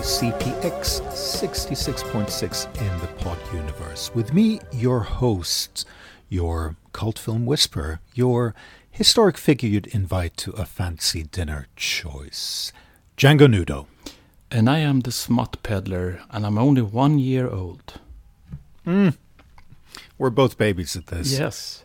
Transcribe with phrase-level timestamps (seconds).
[0.00, 4.10] WCPX 66.6 in the pod universe.
[4.14, 5.86] With me, your host,
[6.30, 8.54] your cult film whisperer, your
[8.90, 12.72] historic figure you'd invite to a fancy dinner choice,
[13.18, 13.88] Django Nudo.
[14.50, 18.00] And I am the smut peddler, and I'm only one year old.
[18.84, 19.10] Hmm.
[20.16, 21.38] We're both babies at this.
[21.38, 21.84] Yes.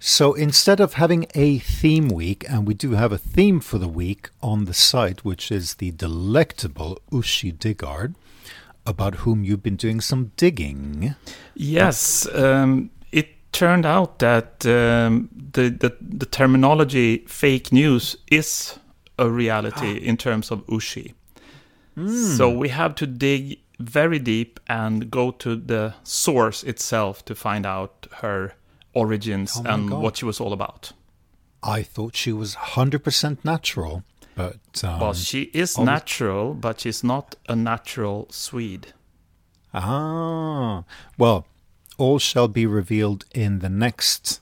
[0.00, 3.88] So instead of having a theme week, and we do have a theme for the
[3.88, 8.14] week on the site, which is the delectable Uschi Digart,
[8.86, 11.14] about whom you've been doing some digging.
[11.54, 12.26] Yes.
[12.32, 18.78] Um, it turned out that um, the, the the terminology "fake news" is
[19.18, 21.14] a reality in terms of Uschi.
[22.36, 27.66] So we have to dig very deep and go to the source itself to find
[27.66, 28.54] out her
[29.02, 30.02] origins Oh and God.
[30.02, 30.92] what she was all about.
[31.62, 34.02] I thought she was 100% natural,
[34.34, 38.86] but um, Well, she is almost- natural, but she's not a natural Swede.
[39.74, 40.84] ah,
[41.16, 41.46] well,
[41.96, 44.40] all shall be revealed in the next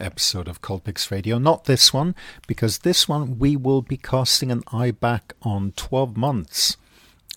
[0.00, 1.38] episode of Cultpix Radio.
[1.38, 2.14] Not this one,
[2.46, 6.76] because this one we will be casting an eye back on 12 months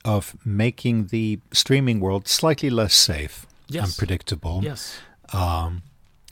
[0.04, 4.62] of making the streaming world slightly less safe and predictable.
[4.64, 4.98] Yes.
[5.34, 5.82] um,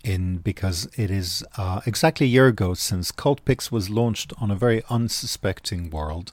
[0.04, 4.56] in because it is uh, exactly a year ago since Cultpix was launched on a
[4.56, 6.32] very unsuspecting world,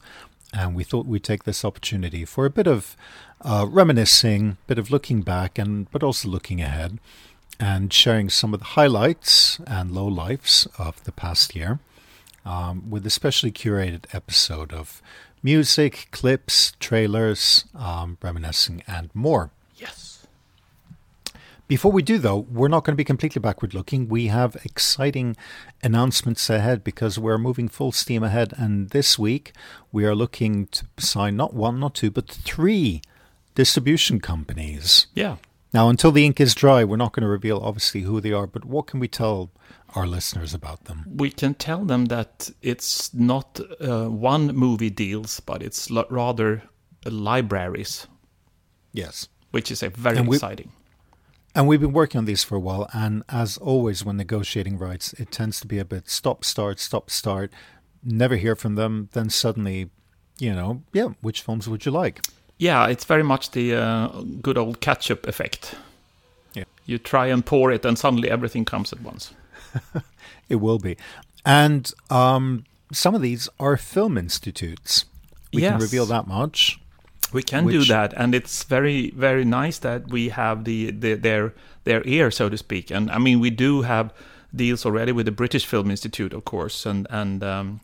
[0.52, 2.96] and we thought we'd take this opportunity for a bit of
[3.42, 6.98] uh, reminiscing, bit of looking back, and but also looking ahead,
[7.58, 11.78] and sharing some of the highlights and lowlights of the past year,
[12.44, 15.00] um, with a specially curated episode of
[15.42, 19.50] music, clips, trailers, um, reminiscing, and more.
[21.70, 24.08] Before we do, though, we're not going to be completely backward looking.
[24.08, 25.36] We have exciting
[25.84, 28.52] announcements ahead because we're moving full steam ahead.
[28.56, 29.52] And this week,
[29.92, 33.02] we are looking to sign not one, not two, but three
[33.54, 35.06] distribution companies.
[35.14, 35.36] Yeah.
[35.72, 38.48] Now, until the ink is dry, we're not going to reveal obviously who they are,
[38.48, 39.52] but what can we tell
[39.94, 41.04] our listeners about them?
[41.16, 46.64] we can tell them that it's not uh, one movie deals, but it's lo- rather
[47.06, 48.08] libraries,
[48.92, 49.28] Yes.
[49.52, 50.72] which is a very we- exciting.
[51.54, 55.12] And we've been working on these for a while, and as always, when negotiating rights,
[55.14, 57.52] it tends to be a bit stop, start, stop, start.
[58.04, 59.08] Never hear from them.
[59.12, 59.90] Then suddenly,
[60.38, 62.24] you know, yeah, which films would you like?
[62.58, 64.08] Yeah, it's very much the uh,
[64.40, 65.74] good old ketchup effect.
[66.54, 66.64] Yeah.
[66.86, 69.34] You try and pour it, and suddenly everything comes at once.
[70.50, 70.98] It will be.
[71.46, 75.06] And um, some of these are film institutes.
[75.54, 76.79] We can reveal that much.
[77.32, 81.54] We can do that, and it's very, very nice that we have the, the their
[81.84, 82.90] their ear, so to speak.
[82.90, 84.12] And I mean, we do have
[84.54, 87.80] deals already with the British Film Institute, of course, and and um,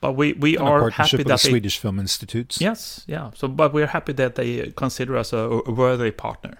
[0.00, 2.60] but we we And are happy that the they Swedish Film Institutes.
[2.60, 3.30] Yes, yeah.
[3.34, 6.58] So, but we're happy that they consider us a, a worthy partner.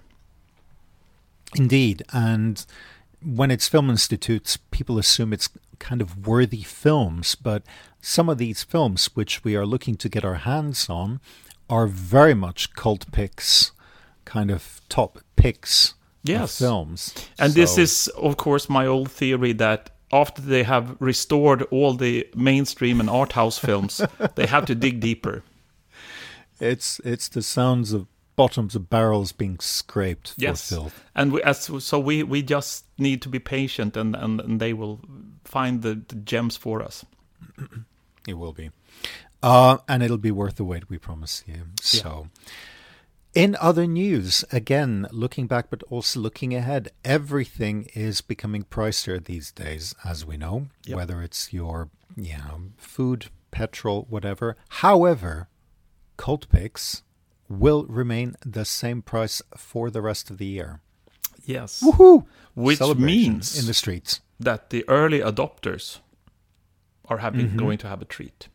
[1.55, 2.03] Indeed.
[2.11, 2.65] And
[3.21, 5.49] when it's film institutes, people assume it's
[5.79, 7.35] kind of worthy films.
[7.35, 7.63] But
[8.01, 11.19] some of these films, which we are looking to get our hands on,
[11.69, 13.71] are very much cult picks,
[14.25, 15.93] kind of top picks
[16.23, 16.59] Yes.
[16.61, 17.13] of films.
[17.39, 22.27] And this is, of course, my old theory that after they have restored all the
[22.35, 24.01] mainstream and art house films,
[24.35, 25.43] they have to dig deeper.
[26.59, 31.03] It's it's the sounds of bottoms of barrels being scraped for Yes, filth.
[31.15, 34.71] and we, as so we we just need to be patient, and and, and they
[34.73, 34.99] will
[35.43, 37.05] find the, the gems for us.
[38.27, 38.69] It will be.
[39.43, 41.65] Uh, and it'll be worth the wait, we promise you.
[41.81, 42.29] So,
[43.35, 49.51] in other news, again, looking back but also looking ahead, everything is becoming pricier these
[49.51, 50.95] days, as we know, Yep.
[50.95, 54.55] whether it's your you know, food, petrol, whatever.
[54.69, 55.47] However,
[56.17, 57.01] Cultpix
[57.49, 60.79] will remain the same price for the rest of the year.
[61.45, 62.25] Yes, Woohoo!
[62.55, 64.21] which means in the streets.
[64.39, 65.99] that the early adopters
[67.09, 67.57] are having Mm-hmm.
[67.57, 68.47] going to have a treat.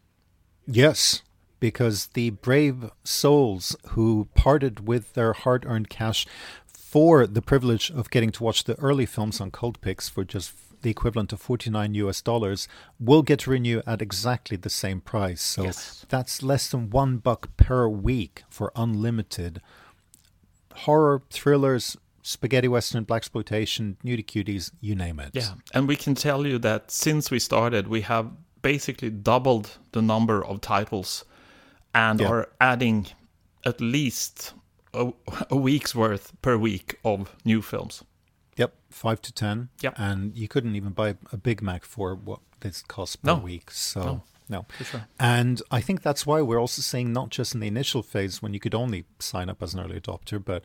[0.70, 1.23] Yes,
[1.61, 6.26] because the brave souls who parted with their hard earned cash
[6.67, 10.91] for the privilege of getting to watch the early films on Cultpix for just the
[10.91, 12.69] equivalent of 49 US dollars
[13.00, 15.43] will get to renew at exactly the same price.
[15.43, 16.06] So Yes.
[16.09, 19.61] that's less than one buck per week for unlimited
[20.85, 25.31] horror, thrillers, spaghetti western, black exploitation, nudie cuties, you name it.
[25.32, 28.31] Yeah, and we can tell you that since we started, we have
[28.62, 31.25] basically doubled the number of titles
[31.94, 32.28] and Yeah.
[32.28, 33.06] are adding
[33.64, 34.55] at least
[34.94, 35.12] a,
[35.50, 38.05] a week's worth per week of new films.
[38.56, 39.69] Yep, five to ten.
[39.82, 39.94] Yep.
[39.99, 43.38] And you couldn't even buy a Big Mac for what this costs per No.
[43.38, 43.70] week.
[43.70, 44.22] So No.
[44.49, 44.66] no.
[44.76, 45.06] For sure.
[45.20, 48.55] And I think that's why we're also seeing not just in the initial phase when
[48.55, 50.62] you could only sign up as an early adopter, but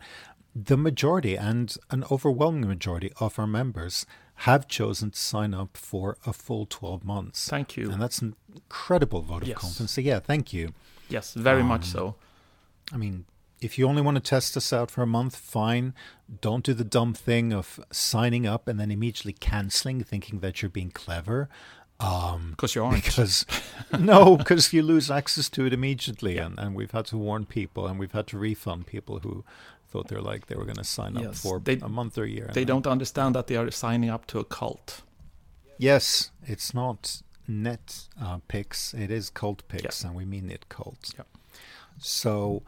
[0.56, 4.06] the majority and an overwhelming majority of our members
[4.36, 7.48] have chosen to sign up for a full 12 months.
[7.48, 7.92] Thank you.
[7.92, 9.58] And that's an incredible vote of Yes.
[9.60, 9.92] confidence.
[9.92, 10.74] So, yeah, thank you.
[11.10, 12.16] Yes, very Um, much so.
[12.92, 13.26] I mean,
[13.62, 15.94] if you only want to test us out for a month, fine.
[16.42, 20.70] Don't do the dumb thing of signing up and then immediately canceling, thinking that you're
[20.70, 21.48] being clever.
[22.00, 23.04] Um, Because you aren't.
[23.06, 23.46] because
[23.98, 27.88] no, because you lose access to it immediately, and, and we've had to warn people,
[27.88, 29.46] and we've had to refund people who
[29.94, 32.24] thought they're like they were going to sign up Yes, for they- a month or
[32.24, 32.50] a year.
[32.54, 35.02] They don't understand that they are signing up to a cult.
[35.78, 40.08] Yes, it's not net uh, picks; it is cult picks, Yeah.
[40.08, 41.12] and we mean it cult.
[41.18, 41.24] Yeah.
[42.00, 42.64] So,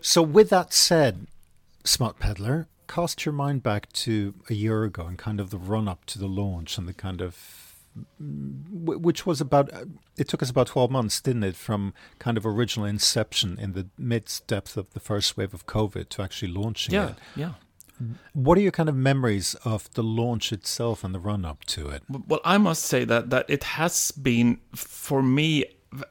[0.00, 1.26] so with that said,
[1.84, 5.86] Smut Peddler, cast your mind back to a year ago and kind of the run
[5.88, 7.69] up to the launch and the kind of wh-
[8.18, 9.70] which was about
[10.16, 13.86] it took us about 12 months didn't it from kind of original inception in the
[13.98, 17.52] midst depth of the first wave of covid to actually launching Yeah, it yeah.
[18.32, 21.88] what are your kind of memories of the launch itself and the run up to
[21.88, 25.64] it Well, I must say that that it has been for me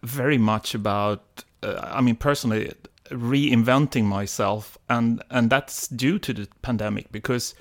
[0.03, 1.45] very much about.
[1.63, 2.73] Uh, I mean, personally,
[3.11, 7.55] reinventing myself, and and that's due to the pandemic because,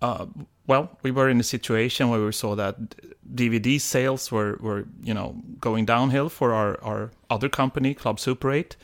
[0.00, 0.26] uh,
[0.70, 2.76] well, we were in a situation where we saw that
[3.34, 8.52] DVD sales were were you know going downhill for our our other company, Club Super
[8.52, 8.76] Eight.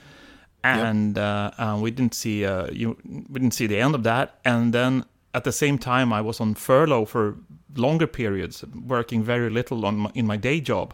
[0.65, 4.41] And uh, uh, we didn't see uh, you, we didn't see the end of that.
[4.44, 7.37] And then at the same time, I was on furlough for
[7.77, 10.93] longer periods, working very little on my, in my day job.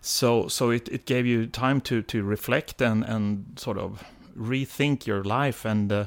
[0.00, 4.02] So so it, it gave you time to to reflect and and sort of
[4.36, 5.68] rethink your life.
[5.68, 6.06] And uh,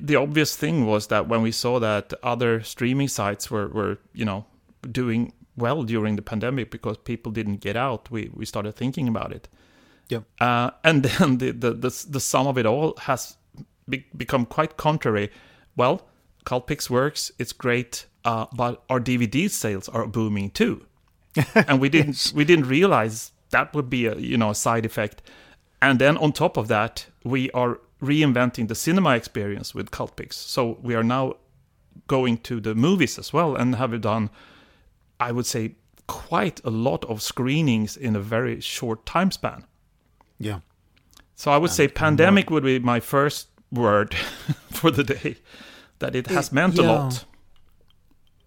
[0.00, 4.24] the obvious thing was that when we saw that other streaming sites were were you
[4.24, 4.46] know
[4.90, 9.32] doing well during the pandemic because people didn't get out, we we started thinking about
[9.32, 9.48] it.
[10.08, 10.24] Yep.
[10.40, 13.36] Uh, and then the, the the the sum of it all has
[13.88, 15.30] be- become quite contrary.
[15.76, 16.06] Well,
[16.44, 20.86] Cultpix works, it's great, uh, but our DVD sales are booming too,
[21.54, 25.22] and we didn't we didn't realize that would be a you know a side effect.
[25.82, 30.34] And then on top of that, we are reinventing the cinema experience with Cultpix.
[30.34, 31.34] So we are now
[32.06, 34.30] going to the movies as well, and have done,
[35.18, 35.74] I would say,
[36.06, 39.64] quite a lot of screenings in a very short time span.
[40.38, 40.60] yeah
[41.34, 44.14] So I would say uh, pandemic would be my first word
[44.70, 45.36] for the day.
[45.98, 47.24] That it has It- meant a lot.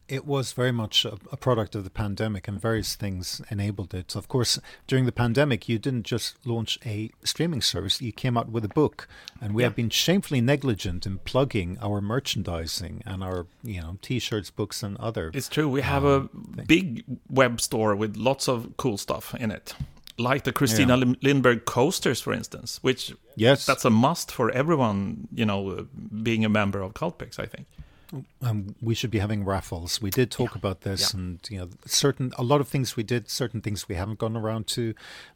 [0.10, 4.16] It was very much a, a product of the pandemic, and various things enabled it.
[4.16, 8.50] Of course, during the pandemic, you didn't just launch a streaming service; you came out
[8.50, 9.08] with a book,
[9.40, 9.68] and we Yeah.
[9.68, 14.98] have been shamefully negligent in plugging our merchandising and our, you know, T-shirts, books, and
[14.98, 15.30] other.
[15.34, 15.70] It's true.
[15.70, 16.28] We have a
[16.66, 19.76] big web store with lots of cool stuff in it,
[20.18, 21.14] like the Christina Yeah.
[21.22, 25.28] Lindberg coasters, for instance, which yes, that's a must for everyone.
[25.32, 25.84] You know, uh,
[26.24, 27.68] being a member of Cultpix, I think.
[28.42, 30.02] Um, we should be having raffles.
[30.02, 31.20] We did talk about this, Yeah.
[31.20, 34.36] and you know, certain a lot of things we did, certain things we haven't gone
[34.36, 34.94] around to,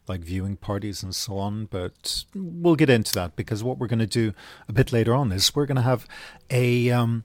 [0.08, 1.66] like viewing parties and so on.
[1.66, 4.32] But we'll get into that because what we're going to do
[4.68, 6.06] a bit later on is we're going to have
[6.50, 7.24] a um,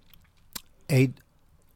[0.92, 1.12] a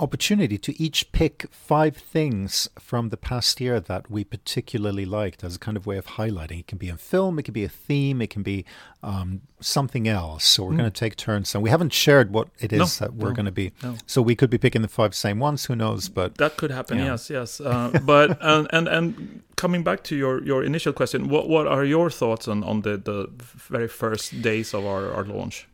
[0.04, 5.56] opportunity to each pick five things from the past year that we particularly liked as
[5.56, 6.60] a kind of way of highlighting.
[6.60, 8.66] It can be a film, it can be a theme, it can be
[9.02, 10.44] um, something else.
[10.44, 13.14] So we're going to take turns, and we haven't shared what it is No, that
[13.16, 13.72] we're no, going to be.
[13.82, 13.96] no.
[14.06, 15.66] So we could be picking the five same ones.
[15.66, 16.10] Who knows?
[16.10, 16.98] But That could happen.
[16.98, 17.06] Yeah.
[17.12, 17.62] Yes, yes.
[17.62, 21.86] Uh, but and, and and coming back to your your initial question, what what are
[21.86, 23.28] your thoughts on on the the
[23.70, 25.68] very first days of our our launch?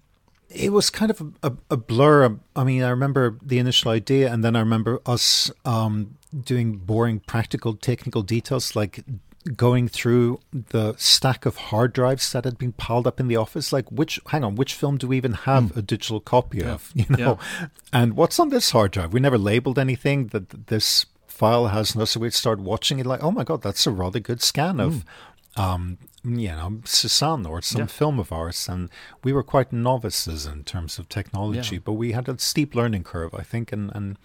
[0.50, 2.38] It was kind of a, a, blur.
[2.56, 7.20] I mean, I remember the initial idea, and then I remember us um, doing boring,
[7.20, 9.04] practical, technical details like
[9.56, 13.72] going through the stack of hard drives that had been piled up in the office.
[13.72, 16.92] Like, which, hang on, which film do we even have a digital copy of?
[16.96, 17.40] You know,
[17.94, 19.14] and what's on this hard drive?
[19.14, 21.96] We never labeled anything that this file has.
[21.96, 24.80] No, so we'd start watching it like, oh my god, that's a rather good scan
[24.80, 25.06] of.
[25.56, 27.88] Um, you know, Susanne or some Yeah.
[27.88, 28.90] film of ours, and
[29.24, 31.82] we were quite novices in terms of technology, Yeah.
[31.86, 34.18] but we had a steep learning curve, I think, and and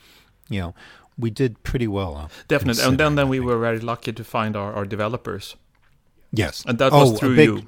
[0.49, 0.75] you know,
[1.19, 2.17] we did pretty well.
[2.17, 2.83] uh, Definitely.
[2.85, 3.47] And then then I we think.
[3.51, 5.57] were very lucky to find our, our developers,
[6.33, 7.63] yes, and that Oh, was through big- you.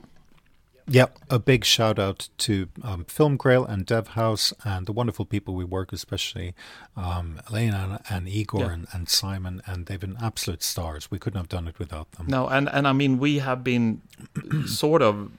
[0.88, 5.24] Yep, a big shout out to um, Film Grail and Dev House and the wonderful
[5.24, 6.54] people we work, with, especially
[6.96, 8.72] um, Elena and Igor Yeah.
[8.72, 11.10] and, and Simon, and they've been absolute stars.
[11.10, 12.26] We couldn't have done it without them.
[12.28, 14.00] No, and and I mean we have been
[14.66, 15.30] sort of,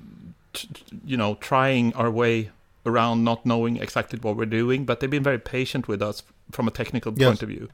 [0.52, 0.68] t-
[1.06, 2.52] you know, trying our way
[2.86, 6.68] around, not knowing exactly what we're doing, but they've been very patient with us from
[6.68, 7.28] a technical Yes.
[7.30, 7.70] point of view.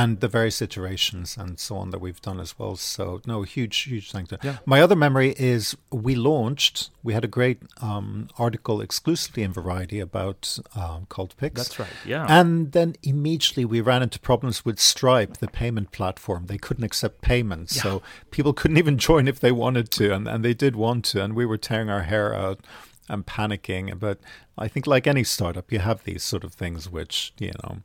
[0.00, 2.76] And the various iterations and so on that we've done as well.
[2.76, 4.38] So no, huge, huge thank you.
[4.42, 4.56] Yeah.
[4.64, 6.88] My other memory is we launched.
[7.02, 11.54] We had a great um, article exclusively in Variety about um, Cultpix.
[11.54, 11.88] That's right.
[12.06, 12.24] Yeah.
[12.26, 16.46] And then immediately we ran into problems with Stripe, the payment platform.
[16.46, 17.82] They couldn't accept payments, Yeah.
[17.82, 21.22] so people couldn't even join if they wanted to, and, and they did want to,
[21.22, 22.60] and we were tearing our hair out
[23.08, 23.98] and panicking.
[23.98, 24.18] But
[24.56, 27.78] I think, like any startup, you have these sort of things which you know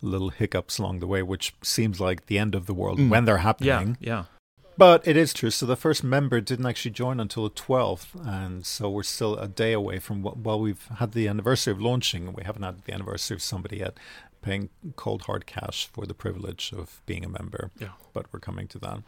[0.00, 3.38] little hiccups along the way, which seems like the end of the world when they're
[3.38, 3.96] happening.
[4.00, 4.10] Yeah.
[4.10, 4.24] yeah.
[4.78, 5.50] But it is true.
[5.50, 8.14] So the first member didn't actually join until the 12th.
[8.24, 11.80] And so we're still a day away from what, while we've had the anniversary of
[11.80, 13.98] launching, we haven't had the anniversary of somebody yet
[14.40, 17.72] paying cold hard cash for the privilege of being a member.
[17.80, 17.88] Yeah.
[18.12, 19.00] But we're coming to that.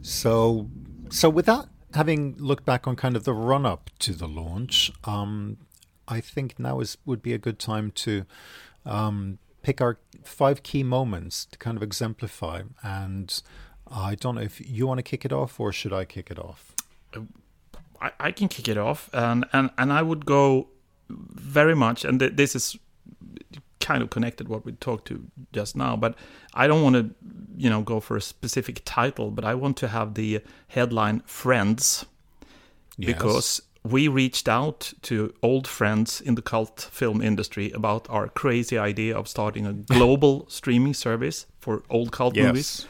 [0.00, 0.70] So,
[1.10, 4.90] so with that, having looked back on kind of the run up to the launch,
[5.04, 5.58] um,
[6.08, 8.24] I think now is would be a good time to
[8.86, 12.62] um, pick our five key moments to kind of exemplify.
[12.82, 13.42] And
[13.90, 16.38] I don't know if you want to kick it off or should I kick it
[16.38, 16.74] off?
[18.00, 20.68] I, I can kick it off, and and and I would go
[21.08, 22.78] very much, and th- this is
[23.80, 26.14] kind of connected what we talked to just now, but
[26.54, 27.14] I don't want to,
[27.56, 32.06] you know, go for a specific title, but I want to have the headline "Friends"
[32.98, 38.76] because we reached out to old friends in the cult film industry about our crazy
[38.78, 42.46] idea of starting a global streaming service for old cult Yes.
[42.46, 42.86] movies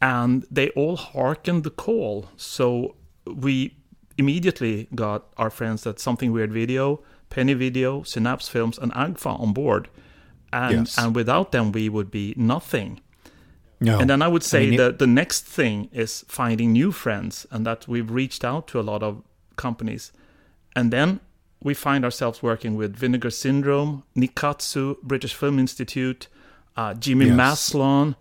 [0.00, 2.26] and they all hearkened the call.
[2.36, 3.76] So we
[4.18, 9.52] immediately got our friends at Something Weird Video, Penny Video, Synapse Films, and Agfa on
[9.52, 9.88] board.
[10.52, 10.98] And Yes.
[10.98, 13.00] and without them, we would be nothing.
[13.80, 13.98] No.
[14.00, 17.64] And then I would say mean, that the next thing is finding new friends, and
[17.64, 19.22] that we've reached out to a lot of
[19.56, 20.12] companies.
[20.74, 21.20] And then
[21.62, 26.28] we find ourselves working with Vinegar Syndrome, Nikkatsu, British Film Institute,
[26.76, 27.36] uh, Jimmy Yes.
[27.36, 28.14] Maslon,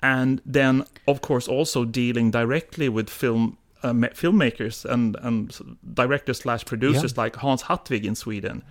[0.00, 6.64] and then, of course, also dealing directly with film uh, filmmakers and, and directors slash
[6.64, 8.62] producers like Hans Hartwig in Sweden.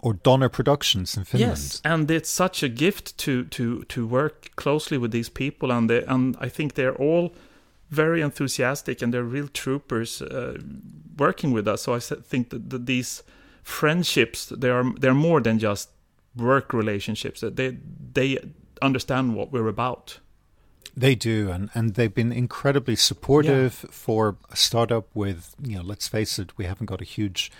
[0.00, 1.50] or Donner Productions in Finland.
[1.52, 5.88] Yes, and it's such a gift to to to work closely with these people, and
[5.88, 7.32] they, and I think they're all
[7.90, 10.58] very enthusiastic and they're real troopers uh,
[11.16, 11.82] working with us.
[11.82, 13.22] So I think that, that these
[13.62, 15.90] friendships they are they're more than just
[16.36, 17.42] work relationships.
[17.42, 17.78] They
[18.12, 18.38] they
[18.82, 20.20] understand what we're about.
[20.98, 26.08] They do, and, and they've been incredibly supportive for a startup with, you know, let's
[26.08, 27.52] face it, we haven't got a huge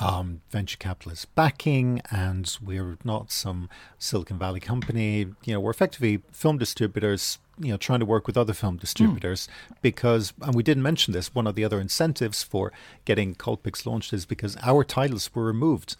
[0.00, 5.26] um, venture capitalist backing, and we're not some Silicon Valley company.
[5.44, 9.48] You know, we're effectively film distributors, you know, trying to work with other film distributors
[9.82, 12.72] because, and we didn't mention this, one of the other incentives for
[13.04, 15.96] getting Cultpix launched is because our titles were removed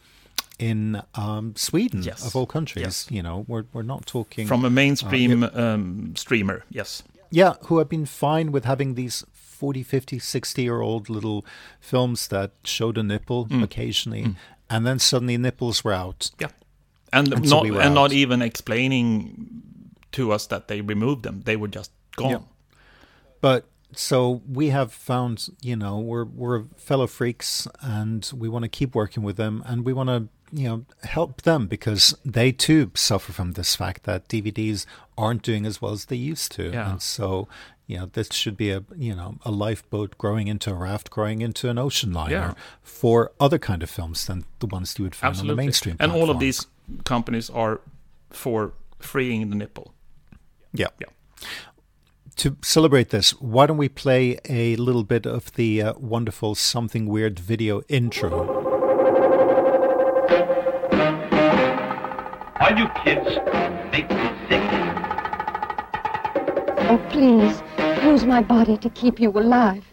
[0.58, 2.26] in um, Sweden, Yes.
[2.26, 2.82] of all countries.
[2.84, 3.06] Yes.
[3.10, 7.02] You know, we're, we're not talking From a mainstream um, streamer, yes.
[7.30, 11.44] yeah, who have been fine with having these 40, 50, 60 year old little
[11.80, 13.62] films that showed a nipple Mm.
[13.62, 14.34] occasionally,
[14.70, 16.30] and then suddenly nipples were out.
[16.40, 16.48] Yeah,
[17.12, 19.62] and, And so not we were and not even explaining
[20.14, 22.30] to us that they removed them; they were just gone.
[22.30, 22.38] Yeah.
[23.40, 28.68] But so we have found, you know, we're we're fellow freaks, and we want to
[28.68, 32.90] keep working with them, and we want to, you know, help them because they too
[32.94, 36.90] suffer from this fact that DVDs aren't doing as well as they used to, Yeah.
[36.92, 37.48] and so.
[37.86, 41.42] You know, this should be a you know a lifeboat growing into a raft, growing
[41.42, 42.54] into an ocean liner Yeah.
[42.82, 45.96] for other kind of films than the ones you would find on the Absolutely, mainstream.
[46.00, 46.66] and all of these
[47.04, 47.82] companies are
[48.30, 49.92] for freeing the nipple.
[50.74, 51.06] Yeah, Yeah.
[52.36, 57.06] to celebrate this, why don't we play a little bit of the uh, wonderful Something
[57.06, 58.62] Weird video intro?
[62.60, 63.28] All you kids
[63.92, 64.62] make me sick.
[66.90, 67.62] Oh, please,
[68.04, 69.84] use my body to keep you alive.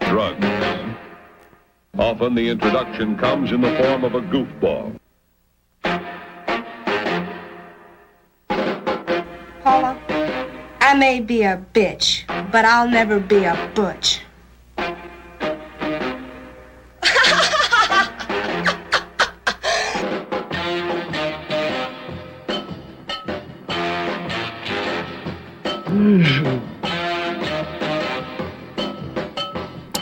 [0.00, 0.46] drugs.
[1.98, 4.98] Often the introduction comes in the form of a goofball.
[10.98, 14.20] May be a bitch, but I'll never be a butch.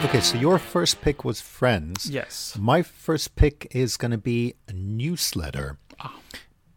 [0.05, 2.09] Okay, so your first pick was Friends.
[2.09, 2.57] Yes.
[2.59, 5.79] My first pick is going to be a newsletter.
[6.01, 6.19] Ah.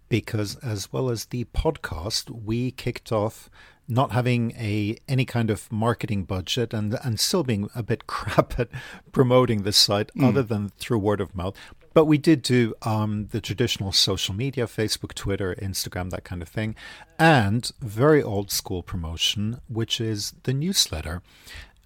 [0.10, 3.50] Because as well as the podcast, we kicked off
[3.90, 8.60] not having a any kind of marketing budget and and still being a bit crap
[8.60, 8.70] at
[9.12, 11.56] promoting the site other than through word of mouth.
[11.94, 16.48] But we did do um, the traditional social media Facebook, Twitter, Instagram, that kind of
[16.48, 16.76] thing,
[17.18, 21.24] and very old school promotion, which is the newsletter.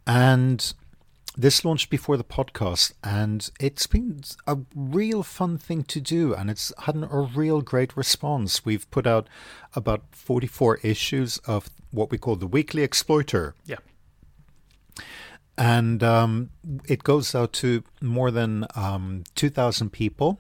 [0.06, 0.74] And
[1.36, 6.50] this launched before the podcast, and it's been a real fun thing to do, and
[6.50, 8.64] it's had a real great response.
[8.64, 9.28] We've put out
[9.76, 13.56] about 44 issues of what we call the Weekly Exploiter.
[13.66, 13.78] Yeah.
[15.58, 16.50] And um,
[16.88, 20.40] it goes out to more than um, 2,000 people.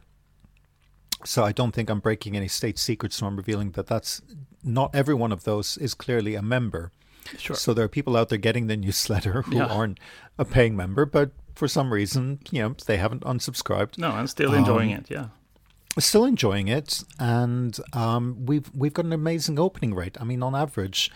[1.26, 4.22] So I don't think I'm breaking any state secrets when I'm revealing that that's
[4.64, 6.92] not every one of those is clearly a member.
[7.38, 7.56] Sure.
[7.56, 9.65] So there are people out there getting the newsletter who Yeah.
[9.65, 10.00] aren't
[10.38, 13.98] a paying member, but for some reason, you know, they haven't unsubscribed.
[13.98, 15.10] No, I'm still enjoying Um, it.
[15.10, 15.27] Yeah.
[16.00, 20.18] Still enjoying it, and um, we've we've got an amazing opening rate.
[20.20, 21.12] I mean, on average,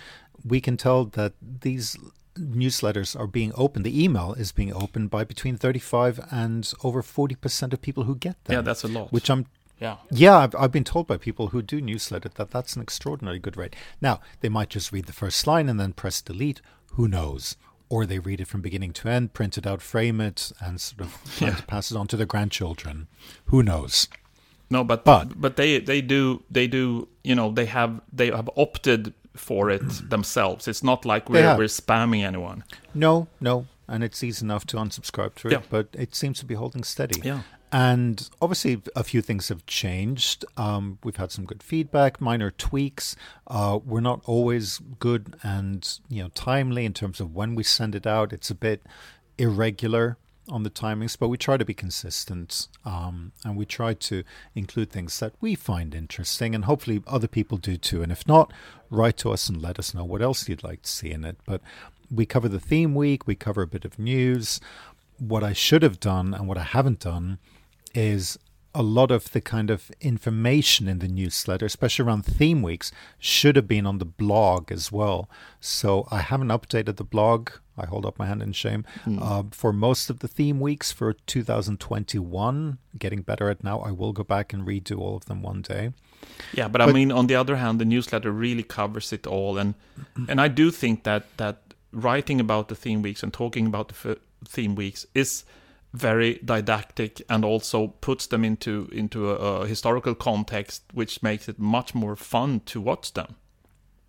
[0.46, 1.98] we can tell that these
[2.38, 3.86] newsletters are being opened.
[3.86, 8.16] The email is being opened by between thirty-five and over forty percent of people who
[8.16, 8.54] get them.
[8.58, 9.12] Yeah, that's a lot.
[9.12, 9.48] Which I'm
[9.80, 9.98] Yeah.
[10.10, 13.56] yeah, I've, I've been told by people who do newsletter that that's an extraordinarily good
[13.58, 13.76] rate.
[14.02, 16.62] Now, they might just read the first line and then press delete.
[16.94, 17.58] Who knows?
[17.90, 21.02] Or they read it from beginning to end, print it out, frame it, and sort
[21.02, 23.08] of to pass it on to their grandchildren.
[23.46, 24.08] Who knows?
[24.70, 28.50] No, but But- but they they do they do you know they have they have
[28.58, 30.68] opted for it themselves.
[30.68, 32.64] It's not like we're we're spamming anyone.
[32.94, 33.68] No, no.
[33.88, 35.62] And it's easy enough to unsubscribe to it, Yeah.
[35.70, 37.22] but it seems to be holding steady.
[37.24, 37.44] Yeah.
[37.72, 40.46] And obviously, a few things have changed.
[40.56, 43.16] Um, we've had some good feedback, minor tweaks.
[43.46, 47.94] Uh, we're not always good and you know timely in terms of when we send
[47.94, 48.32] it out.
[48.32, 48.84] It's a bit
[49.38, 50.18] irregular
[50.50, 54.24] on the timings, but we try to be consistent um, and we try to
[54.56, 58.02] include things that we find interesting, and hopefully other people do too.
[58.02, 58.54] And if not,
[58.90, 61.38] write to us and let us know what else you'd like to see in it.
[61.46, 61.62] But
[62.10, 64.62] we cover the theme week, we cover a bit of news.
[65.20, 67.40] What I should have done and what I haven't done
[67.94, 68.38] is
[68.76, 73.56] a lot of the kind of information in the newsletter, especially around theme weeks, should
[73.56, 75.28] have been on the blog as well.
[75.60, 77.50] So I haven't updated the blog.
[77.76, 78.86] I hold up my hand in shame
[79.20, 82.78] uh, for most of the theme weeks for 2021.
[83.00, 83.80] Getting better at now.
[83.80, 85.94] I will go back and redo all of them one day.
[86.54, 89.76] Yeah, but, I mean, on the other hand, the newsletter really covers it all, and
[90.28, 94.12] and I do think that that writing about the theme weeks and talking about the
[94.12, 95.46] f- theme weeks is
[95.94, 101.58] very didactic and also puts them into into a, a historical context, which makes it
[101.60, 103.36] much more fun to watch them.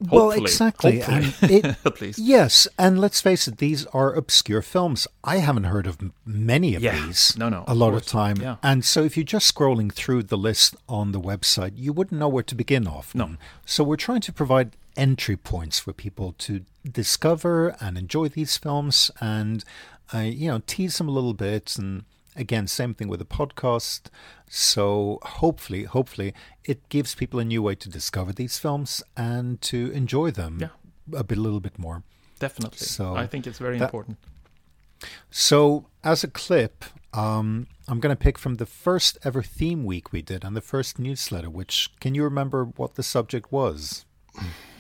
[0.00, 1.00] Well, exactly.
[1.00, 1.56] Hopefully.
[1.58, 2.20] It, At least.
[2.20, 5.08] Yes, and let's face it, these are obscure films.
[5.24, 7.04] I haven't heard of many of Yeah.
[7.04, 7.36] these.
[7.36, 8.02] No, no, a lot course.
[8.02, 8.36] of time.
[8.40, 8.56] Yeah.
[8.62, 12.28] And so, if you're just scrolling through the list on the website, you wouldn't know
[12.28, 13.12] where to begin off.
[13.12, 13.36] No.
[13.66, 19.10] So we're trying to provide entry points for people to discover and enjoy these films,
[19.20, 19.64] and
[20.14, 21.76] uh, you know, tease them a little bit.
[21.78, 22.04] And
[22.36, 24.02] again, same thing with the podcast.
[24.48, 29.90] So hopefully, hopefully, it gives people a new way to discover these films and to
[29.92, 30.68] enjoy them Yeah.
[31.18, 32.02] a bit, a little bit more.
[32.38, 32.78] Definitely.
[32.78, 34.18] So I think it's very that- important.
[35.30, 40.12] So, as a clip, um, I'm going to pick from the first ever theme week
[40.12, 44.04] we did and the first newsletter, which can you remember what the subject was?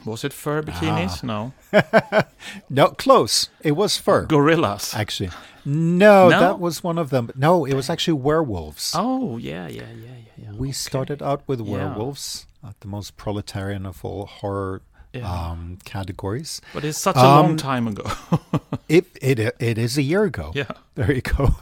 [0.04, 1.22] Was it fur bikinis?
[1.22, 1.52] No.
[2.70, 3.50] No, close.
[3.62, 4.94] It was fur, Gorillas.
[4.94, 5.30] actually.
[5.64, 6.40] No, No?
[6.40, 7.30] that was one of them.
[7.36, 8.92] No, it was actually werewolves.
[8.96, 10.44] Oh, yeah, yeah, yeah, yeah.
[10.44, 10.52] yeah.
[10.56, 11.72] we started out with Yeah.
[11.74, 14.80] werewolves, uh, the most proletarian of all horror
[15.12, 15.26] Yeah.
[15.30, 16.60] um, categories.
[16.72, 18.04] But it's such a long Um, time ago.
[18.88, 20.52] It, it it is a year ago.
[20.54, 20.72] yeah.
[20.94, 21.56] There you go.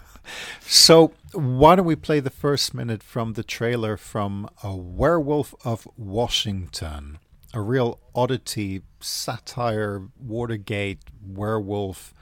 [0.60, 5.88] So, why don't we play the first minute from the trailer from A Werewolf of
[5.96, 7.18] Washington?
[7.56, 12.12] A real oddity, satire, Watergate, werewolf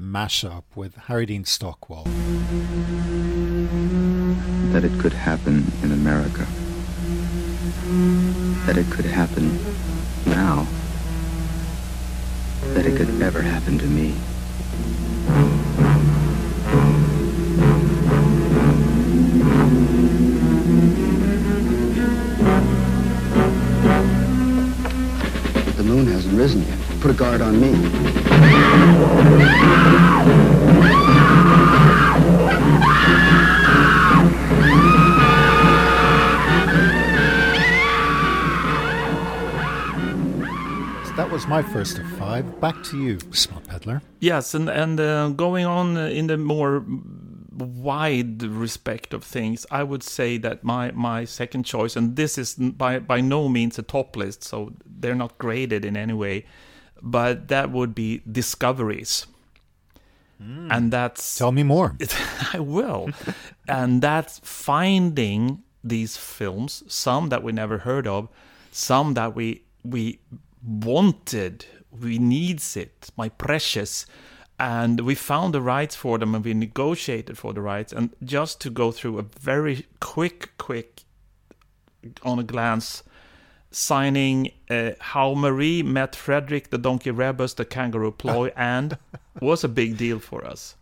[0.00, 2.04] mashup with Harry Dean Stockwell.
[4.72, 6.46] that it could happen in America.
[8.64, 9.58] That it could happen
[10.24, 10.66] now.
[12.72, 14.14] That it could ever happen to me.
[25.88, 26.78] Moon hasn't risen yet.
[27.00, 27.72] Put a guard on me.
[41.06, 42.60] So that was my first of five.
[42.60, 44.02] Back to you, Smut Peddler.
[44.20, 46.84] Yes, and and uh, going on uh, in the more
[47.64, 52.54] wide respect of things, I would say that my my second choice, and this is
[52.54, 56.46] by by no means a top list, so they're not graded in any way,
[57.02, 59.26] but that would be discoveries.
[60.40, 60.70] Hmm.
[60.70, 61.96] and that's Tell me more.
[62.52, 63.10] I will.
[63.66, 68.28] and that's finding these films, some that we never heard of,
[68.70, 70.20] some that we we
[70.64, 74.06] wanted, we needs it, my precious.
[74.58, 77.92] And we found the rights for them and we negotiated for the rights.
[77.92, 81.02] And just to go through a very quick, quick
[82.22, 83.02] on a glance
[83.70, 88.98] signing uh, how Marie met Frederick the Donkey Rebus, the Kangaroo Ploy, and
[89.40, 90.74] was a big deal for us.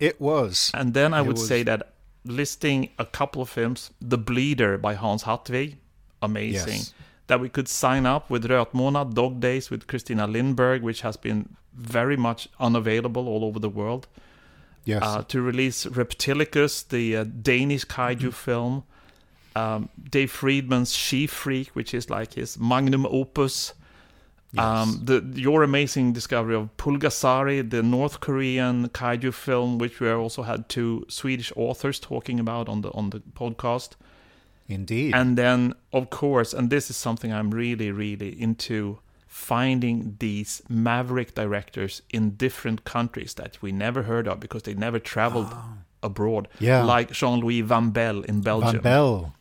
[0.00, 0.70] It was.
[0.74, 1.92] And then I It would was- say that
[2.24, 5.76] listing a couple of films, The Bleeder by Hans Hartvig,
[6.20, 6.78] amazing.
[6.78, 6.94] Yes.
[7.28, 11.56] That we could sign up with Rötmånad, Dog Days with Christina Lindberg, which has been
[11.74, 14.08] very much unavailable all over the world.
[14.84, 15.02] Yes.
[15.02, 18.84] Uh, to release Reptilicus, the uh, Danish kaiju film.
[19.54, 23.74] Um, Dave Friedman's She Freak, which is like his magnum opus.
[24.56, 30.42] Um, the your amazing discovery of Pulgasari, the North Korean kaiju film, which we also
[30.42, 33.90] had two Swedish authors talking about on the on the podcast.
[34.68, 35.14] Indeed.
[35.14, 41.34] And then, of course, and this is something I'm really, really into finding these maverick
[41.34, 45.54] directors in different countries that we never heard of because they never traveled
[46.02, 46.48] abroad.
[46.52, 46.56] Ah.
[46.60, 46.84] Yeah.
[46.84, 48.72] Like Jean Louis Van Belle in Belgium.
[48.72, 49.34] Van Belle.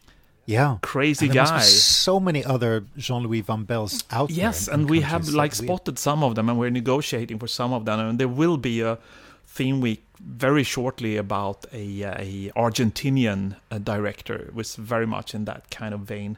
[0.46, 0.78] Yeah.
[0.82, 1.64] Crazy And there must be guy.
[1.66, 4.38] so many other Jean Louis Van Belles out there.
[4.38, 7.74] Yes, and we have like we- spotted some of them, and we're negotiating for some
[7.74, 8.00] of them.
[8.00, 8.98] And there will be a
[9.46, 15.70] theme week very shortly about a, a Argentinian uh, director, was very much in that
[15.70, 16.38] kind of vein.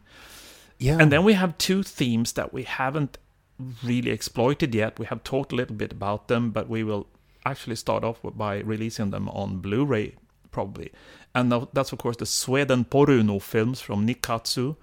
[0.78, 0.98] Yeah.
[1.00, 3.18] And then we have two themes that we haven't
[3.84, 5.00] really exploited yet.
[5.00, 7.08] We have talked a little bit about them, but we will
[7.46, 10.16] actually start off by releasing them on Blu-ray
[10.52, 10.92] probably.
[11.36, 14.76] And that's of course the Sweden Poruno films from Nikkatsu,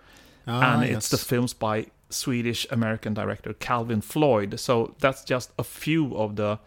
[0.46, 0.96] Ah, and yes.
[0.96, 4.60] it's the films by Swedish American director Calvin Floyd.
[4.60, 6.58] So that's just a few of the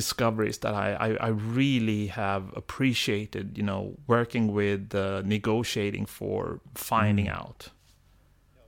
[0.00, 1.30] discoveries that I, I, I
[1.60, 3.46] really have appreciated.
[3.58, 3.82] You know,
[4.14, 6.38] working with, uh, negotiating for,
[6.74, 7.40] finding Mm.
[7.40, 7.60] out.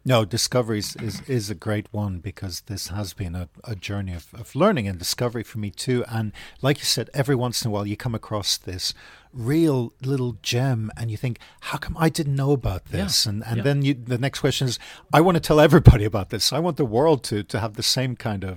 [0.05, 4.25] No, Discoveries is, is a great one because this has been a, a journey of,
[4.33, 6.01] of learning and discovery for me too.
[6.09, 6.33] And
[6.67, 8.95] like you said, every once in a while you come across this
[9.35, 11.37] real little gem and you think,
[11.69, 13.27] how come I didn't know about this?
[13.27, 13.65] And and yeah.
[13.67, 14.79] then you, the next question is,
[15.13, 16.53] I want to tell everybody about this.
[16.59, 18.55] I want the world to, to have the same kind of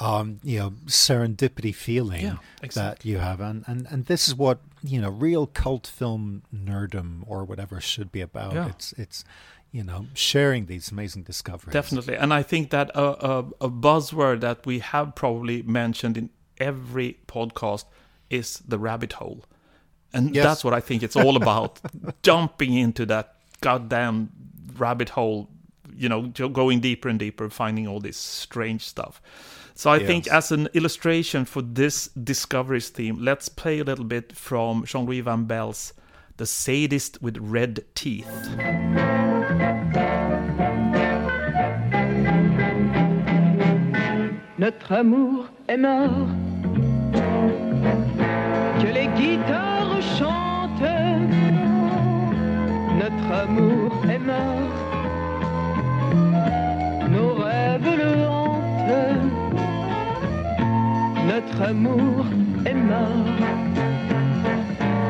[0.00, 2.36] um, you know, serendipity feeling Yeah,
[2.74, 3.40] that you have.
[3.40, 8.10] And, and and this is what, you know, real cult film nerdom or whatever should
[8.10, 8.54] be about.
[8.54, 8.68] Yeah.
[8.68, 9.24] It's it's
[9.70, 11.72] you know, sharing these amazing discoveries.
[11.72, 16.30] Definitely, and I think that a, a, a buzzword that we have probably mentioned in
[16.58, 17.84] every podcast
[18.30, 19.44] is the rabbit hole,
[20.12, 20.44] and Yes.
[20.44, 21.80] that's what I think it's all about:
[22.22, 24.30] jumping into that goddamn
[24.78, 25.48] rabbit hole.
[25.96, 29.20] You know, going deeper and deeper, finding all this strange stuff.
[29.76, 34.32] So I think, as an illustration for this discoveries theme, let's play a little bit
[34.36, 35.92] from Jean-Louis Van Belle's
[36.36, 38.28] "The Sadist with Red Teeth."
[44.56, 46.28] Notre amour est mort.
[48.80, 50.54] Que les guitares chantent.
[52.96, 54.70] Notre amour est mort.
[57.10, 58.23] Nos rêves le
[61.26, 62.26] Notre amour
[62.66, 63.38] est mort.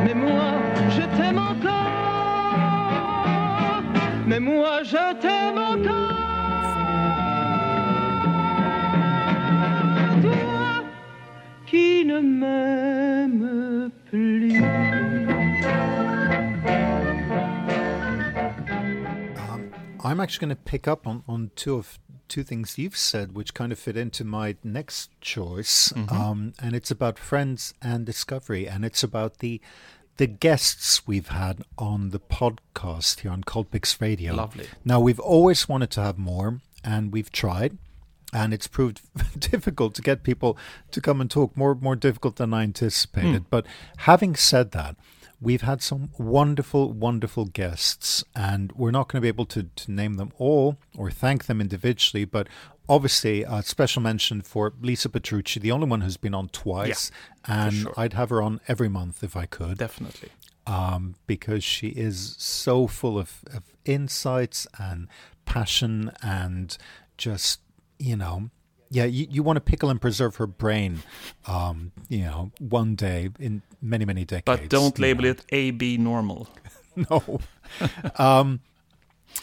[0.05, 0.53] Mais moi,
[0.90, 1.74] je t'aime encore.
[4.27, 6.14] Mais moi, je t'aime encore.
[10.22, 10.85] Toi
[11.66, 14.62] qui ne m'aime plus.
[20.07, 21.98] I'm actually going to pick up on, on two of
[22.29, 26.91] two things you've said, which kind of fit into my next choice, um, and it's
[26.91, 29.61] about friends and discovery, and it's about the
[30.17, 34.35] the guests we've had on the podcast here on Cultpix Radio.
[34.35, 34.69] Lovely.
[34.85, 37.79] Now we've always wanted to have more, and we've tried,
[38.33, 39.01] and it's proved
[39.39, 40.57] difficult to get people
[40.93, 41.57] to come and talk.
[41.57, 43.47] More more difficult than I anticipated.
[43.51, 43.67] But
[43.99, 44.97] having said that,
[45.40, 49.90] we've had some wonderful, wonderful guests, and we're not going to be able to, to
[49.90, 52.49] name them all or thank them individually, but
[52.88, 57.11] obviously a special mention for Lisa Petrucci, the only one who's been on twice,
[57.47, 57.94] and sure.
[57.97, 60.31] I'd have her on every month if I could Definitely.
[60.66, 65.09] um, because she is so full of, of insights and
[65.44, 66.77] passion and
[67.16, 67.61] just,
[67.99, 68.51] you know,
[68.95, 71.03] yeah, you, you want to pickle and preserve her brain,
[71.47, 74.45] um, you know, one day in many, many decades.
[74.61, 75.31] But don't label know.
[75.31, 76.49] it AB normal.
[76.97, 77.41] No.
[78.21, 78.61] um,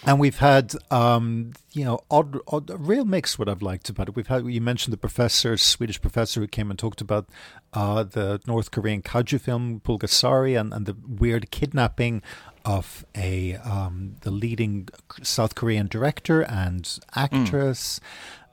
[0.06, 3.38] And we've had, um, you know, odd, odd, a real mix.
[3.38, 4.46] What I've liked about it, we've had.
[4.46, 7.28] You mentioned the professor, Swedish professor, who came and talked about
[7.74, 12.22] uh, the North Korean kaiju film Pulgasari and, and the weird kidnapping
[12.64, 14.88] of a um, the leading
[15.24, 18.00] South Korean director and actress.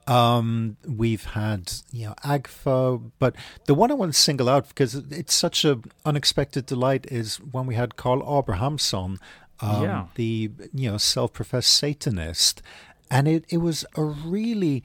[0.09, 3.35] Um, we've had you know Agfa, but
[3.66, 7.66] the one I want to single out because it's such a unexpected delight is when
[7.66, 9.18] we had Carl Abrahamsson,
[9.61, 10.07] um, Yeah.
[10.14, 12.62] the you know self-professed Satanist,
[13.11, 14.83] and it it was a really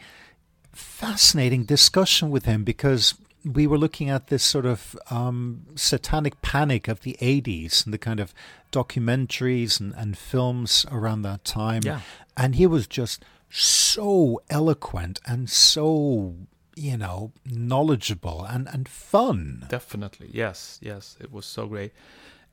[0.73, 3.13] fascinating discussion with him because
[3.45, 7.97] we were looking at this sort of um, satanic panic of the 80s and the
[7.97, 8.33] kind of
[8.71, 11.81] documentaries and, and films around that time.
[11.83, 11.99] Yeah.
[12.37, 13.23] And he was just
[13.55, 16.35] so eloquent and so,
[16.75, 19.65] you know, knowledgeable and, and fun.
[19.69, 21.93] Definitely, yes, yes, it was so great,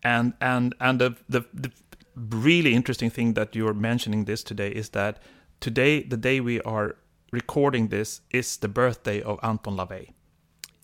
[0.03, 1.71] and and and the the, the
[2.15, 5.23] really interesting thing that you're mentioning this today is that
[5.61, 6.97] today, the day we are
[7.33, 10.11] recording this, is the birthday of Anton LaVey.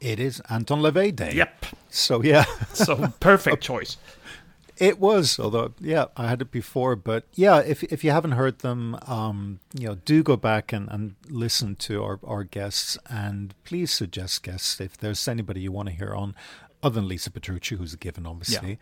[0.01, 1.33] It is Anton LaVey Day.
[1.35, 2.45] Yep, So, yeah.
[2.73, 3.97] so perfect choice.
[4.79, 8.59] It was, although yeah, I had it before, but yeah, if if you haven't heard
[8.59, 13.55] them, um, you know, do go back and, and listen to our, our guests, and
[13.65, 16.35] please suggest guests if there's anybody you want to hear on,
[16.83, 18.79] other than Lisa Petrucci, who's a given, obviously.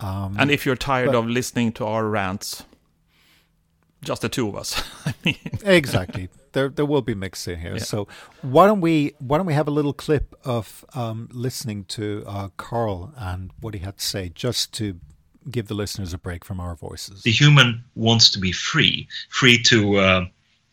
[0.00, 2.64] Um, And if you're tired but- of listening to our rants,
[4.02, 4.82] just the two of us.
[5.06, 7.74] I mean, exactly, there there will be mixing here.
[7.76, 7.82] Yeah.
[7.84, 8.08] So
[8.42, 12.48] why don't we why don't we have a little clip of um, listening to uh,
[12.56, 14.98] Carl and what he had to say, just to
[15.50, 17.22] give the listeners a break from our voices.
[17.22, 20.24] the human wants to be free, free to uh,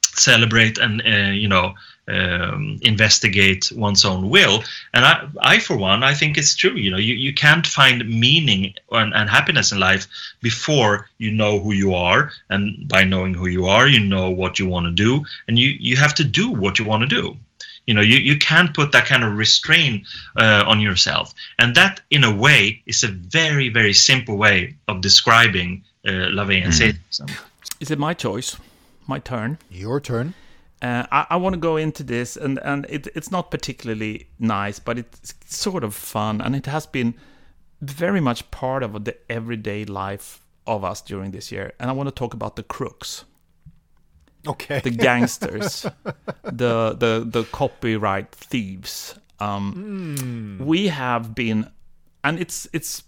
[0.01, 1.73] celebrate and uh, you know
[2.07, 4.63] um, investigate one's own will.
[4.93, 6.75] And I, I, for one, I think it's true.
[6.75, 10.07] You know, you, you can't find meaning and, and happiness in life
[10.41, 14.59] before you know who you are, and by knowing who you are, you know what
[14.59, 17.37] you want to do, and you you have to do what you want to do.
[17.85, 21.33] You know, you, you can't put that kind of restraint uh, on yourself.
[21.59, 26.63] And that, in a way, is a very, very simple way of describing uh, LaVey
[26.63, 27.27] and Satanism.
[27.79, 28.57] is it my choice?
[29.07, 29.57] My turn?
[29.69, 30.33] Your turn.
[30.81, 34.79] Uh, I, I want to go into this, and, and it, it's not particularly nice,
[34.79, 37.15] but it's sort of fun, and it has been
[37.81, 41.73] very much part of the everyday life of us during this year.
[41.79, 43.25] And I want to talk about the crooks,
[44.47, 44.79] Okay.
[44.81, 45.85] the gangsters,
[46.43, 49.15] the the the copyright thieves.
[49.39, 51.69] Um, We have been,
[52.23, 53.03] and it's it's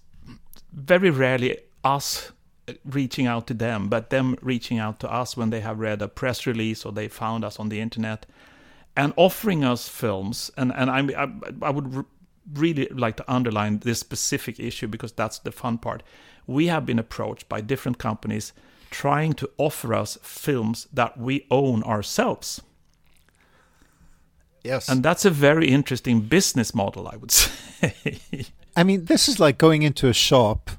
[0.72, 2.32] very rarely us
[2.84, 6.08] reaching out to them, but them reaching out to us when they have read a
[6.08, 8.26] press release or they found us on the internet
[8.98, 10.52] and offering us films.
[10.58, 11.28] And and I I,
[11.62, 12.06] I would r-
[12.54, 16.04] really like to underline this specific issue because that's the fun part.
[16.48, 18.54] We have been approached by different companies
[19.02, 22.62] trying to offer us films that we own ourselves.
[24.64, 24.90] Yes.
[24.90, 27.94] And that's a very interesting business model, I would say.
[28.76, 30.72] I mean, this is like going into a shop,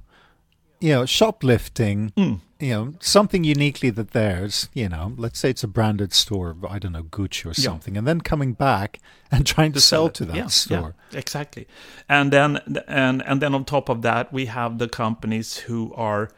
[0.81, 2.41] you know, shoplifting, Mm.
[2.59, 6.79] you know, something uniquely that theirs, you know, let's say it's a branded store, I
[6.81, 7.71] don't know, Gucci or Yeah.
[7.71, 8.99] something, and then coming back
[9.31, 10.15] and trying to, sell, it.
[10.15, 10.95] to that Yeah, store.
[11.13, 11.67] Yeah, exactly.
[12.09, 12.57] And then
[12.89, 16.29] and and then on top of that, we have the companies who are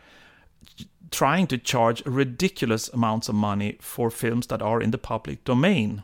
[1.11, 6.03] trying to charge ridiculous amounts of money for films that are in the public domain,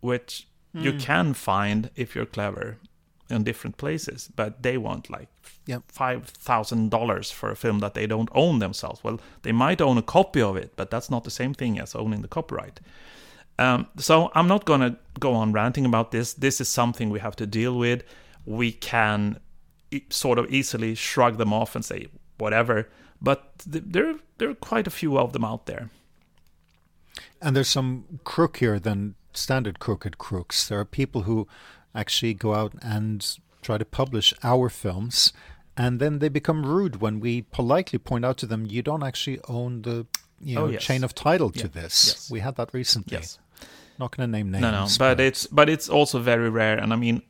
[0.00, 0.98] which you Hmm.
[0.98, 2.76] can find if you're clever
[3.30, 5.28] in different places, but they want like
[5.66, 5.82] Yep.
[5.88, 9.02] five thousand dollars for a film that they don't own themselves.
[9.02, 11.94] Well, they might own a copy of it, but that's not the same thing as
[11.94, 12.80] owning the copyright.
[13.58, 16.34] Um, so I'm not going to go on ranting about this.
[16.34, 18.02] This is something we have to deal with.
[18.44, 19.38] We can
[19.90, 22.88] e- sort of easily shrug them off and say whatever,
[23.24, 25.90] but th- there there are quite a few of them out there.
[27.40, 30.68] And there's some crookier than standard crooked crooks.
[30.68, 31.46] There are people who
[31.94, 35.32] actually go out and try to publish our films,
[35.76, 39.40] and then they become rude when we politely point out to them, you don't actually
[39.48, 40.06] own the
[40.40, 40.82] you oh, know Oh, yes.
[40.82, 41.80] chain of title to Yeah.
[41.82, 42.06] this.
[42.06, 42.30] Yes.
[42.30, 43.16] We had that recently.
[43.18, 43.38] Yes.
[43.98, 44.62] Not going to name names.
[44.62, 47.22] No, no, but it's but it's also very rare, and I mean,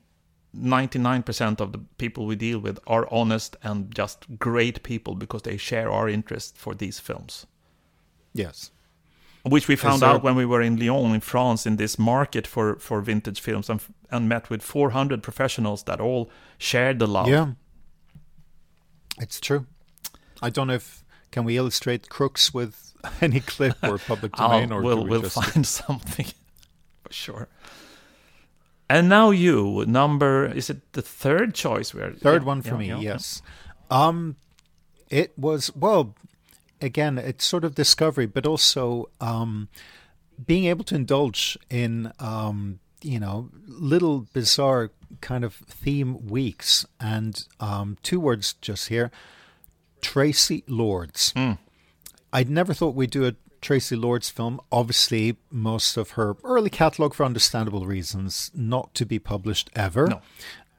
[0.55, 5.15] ninety nine percent of the people we deal with are honest and just great people
[5.15, 7.47] because they share our interest for these films.
[8.35, 8.71] yes.
[9.43, 12.47] which we found there- out when we were in Lyon in France in this market
[12.47, 17.29] for for vintage films and, and met with 400 professionals that all shared the love.
[17.29, 17.53] Yeah,
[19.21, 19.67] it's true.
[20.43, 24.83] I don't know if can we illustrate crooks with any clip or public domain, or
[24.83, 26.27] we'll we we'll just- find something
[27.05, 27.49] for sure.
[28.89, 31.95] And now you number is it the third choice?
[31.95, 32.99] We're Third yeah, one for yeah, me, yeah.
[32.99, 33.43] yes.
[33.91, 34.37] Um,
[35.11, 36.15] it was well.
[36.81, 39.69] again, it's sort of discovery, but also um,
[40.45, 46.85] being able to indulge in um, you know little bizarre kind of theme weeks.
[47.01, 49.11] And um, two words just here:
[50.03, 51.33] Traci Lords.
[51.35, 51.59] Mm.
[52.33, 54.61] I'd never thought we'd do a Traci Lords film.
[54.71, 60.07] Obviously, most of her early catalogue, for understandable reasons, not to be published ever.
[60.07, 60.21] No.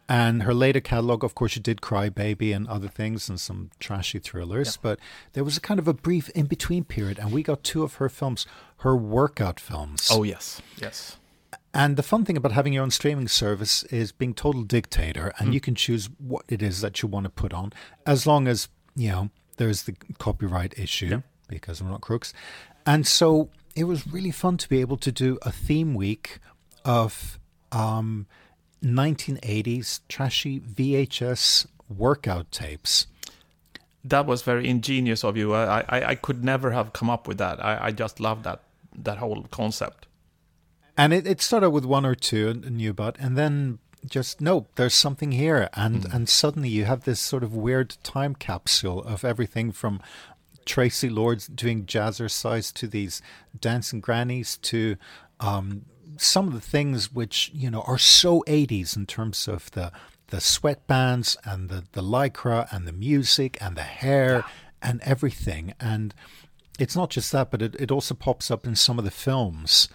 [0.08, 3.71] And her later catalogue, of course, she did Cry Baby and other things and some
[3.80, 4.78] trashy thrillers.
[4.78, 5.00] But
[5.34, 7.95] there was a kind of a brief in between period, and we got two of
[7.95, 8.45] her films,
[8.78, 10.08] her workout films.
[10.12, 11.17] Oh yes, yes.
[11.74, 15.50] And the fun thing about having your own streaming service is being total dictator, and
[15.50, 15.54] mm.
[15.54, 17.74] you can choose what it is that you want to put on,
[18.06, 22.34] as long as you know there's the copyright issue because we're not crooks.
[22.86, 26.39] And so it was really fun to be able to do a theme week
[26.84, 27.39] of
[27.71, 28.28] um,
[28.84, 33.08] 1980s trashy VHS workout tapes.
[34.04, 35.54] That was very ingenious of you.
[35.54, 37.63] I, I, I could never have come up with that.
[37.63, 38.62] I, I just love that
[38.98, 40.08] that whole concept.
[40.95, 44.93] And it, it started with one or two new but and then just no, there's
[44.93, 49.71] something here, and and suddenly you have this sort of weird time capsule of everything
[49.71, 50.00] from
[50.65, 53.21] Traci Lords doing jazzercise to these
[53.60, 54.97] dancing grannies to
[55.39, 55.86] um,
[56.17, 59.91] some of the things which you know are so 80s in terms of the
[60.28, 64.43] the sweatbands and the the lycra and the music and the hair
[64.82, 65.73] and everything.
[65.80, 66.13] And
[66.80, 69.89] it's not just that but it, it also pops up in some of the films.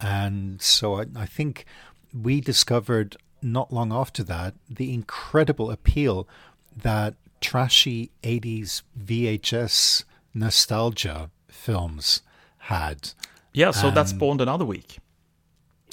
[0.00, 1.64] And so I, I think
[2.12, 6.28] we discovered not long after that the incredible appeal
[6.76, 10.04] that trashy 80s VHS
[10.34, 12.22] nostalgia films
[12.58, 13.10] had.
[13.52, 14.98] Yeah, so that spawned another week.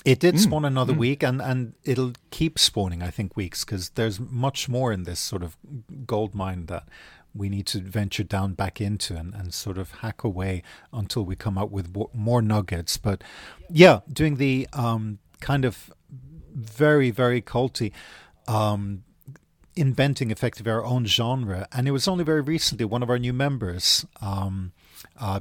[0.05, 0.97] It did Mm, spawn another mm.
[0.97, 5.19] week, and, and it'll keep spawning, I think, weeks because there's much more in this
[5.19, 5.57] sort of
[6.05, 6.87] gold mine that
[7.35, 11.35] we need to venture down back into and, and sort of hack away until we
[11.35, 12.97] come up with more nuggets.
[12.97, 13.23] But
[13.69, 15.91] yeah, doing the um, kind of
[16.55, 17.91] very, very culty
[18.47, 19.03] um,
[19.79, 21.67] inventing effectively our own genre.
[21.71, 24.73] And it was only very recently one of our new members, um,
[25.19, 25.39] uh,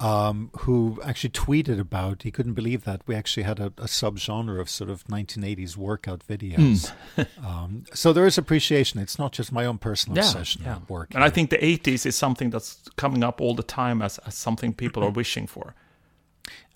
[0.00, 4.60] um, who actually tweeted about he couldn't believe that we actually had a, a subgenre
[4.60, 6.92] of sort of 1980s workout videos.
[7.44, 8.98] um, so there is appreciation.
[9.00, 10.78] It's not just my own personal obsession yeah.
[10.88, 11.14] work.
[11.14, 14.34] And I think the 80s is something that's coming up all the time as, as
[14.34, 15.74] something people are wishing for.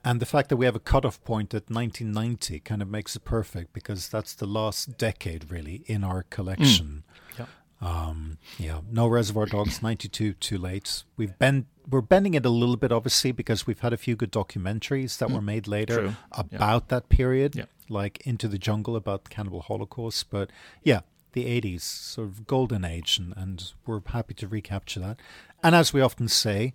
[0.05, 3.25] And the fact that we have a cutoff point at 1990 kind of makes it
[3.25, 7.03] perfect because that's the last decade, really, in our collection.
[7.39, 7.47] Yeah.
[7.81, 11.03] Um, yeah, no Reservoir Dogs, 92, too late.
[11.17, 14.31] We've been we're bending it a little bit, obviously, because we've had a few good
[14.31, 16.17] documentaries that were made later True.
[16.33, 17.65] about that period, Yeah.
[17.89, 20.29] like Into the Jungle about the cannibal holocaust.
[20.29, 20.51] But
[20.83, 21.01] yeah,
[21.33, 25.19] the 80s, sort of golden age, and, and we're happy to recapture that.
[25.63, 26.75] And as we often say,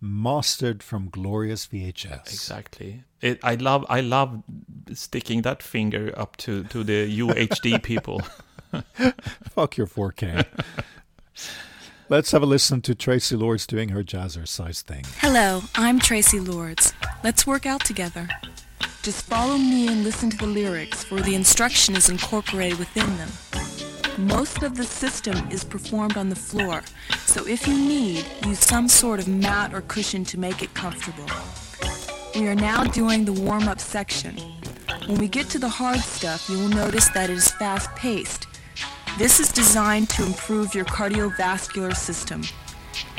[0.00, 2.26] mastered from glorious VHS.
[2.26, 3.04] Exactly.
[3.20, 4.42] It, I love I love
[4.92, 8.22] sticking that finger up to, to the UHD people.
[9.50, 10.46] Fuck your 4K.
[12.08, 15.04] Let's have a listen to Traci Lords doing her jazzercise thing.
[15.18, 16.92] Hello, I'm Traci Lords.
[17.22, 18.28] Let's work out together.
[19.02, 23.89] Just follow me and listen to the lyrics, for the instruction is incorporated within them.
[24.20, 26.82] Most of the system is performed on the floor,
[27.24, 31.24] so if you need, use some sort of mat or cushion to make it comfortable.
[32.34, 34.36] We are now doing the warm-up section.
[35.06, 38.46] When we get to the hard stuff, you will notice that it is fast-paced.
[39.16, 42.42] This is designed to improve your cardiovascular system.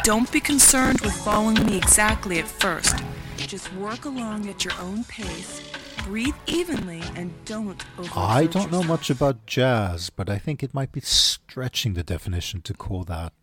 [0.04, 2.96] Don't be concerned with following me exactly at first.
[3.38, 5.62] Just work along at your own pace,
[6.06, 10.74] breathe evenly, and don't overexert I don't know much about jazz, but I think it
[10.74, 13.34] might be stretching the definition to call that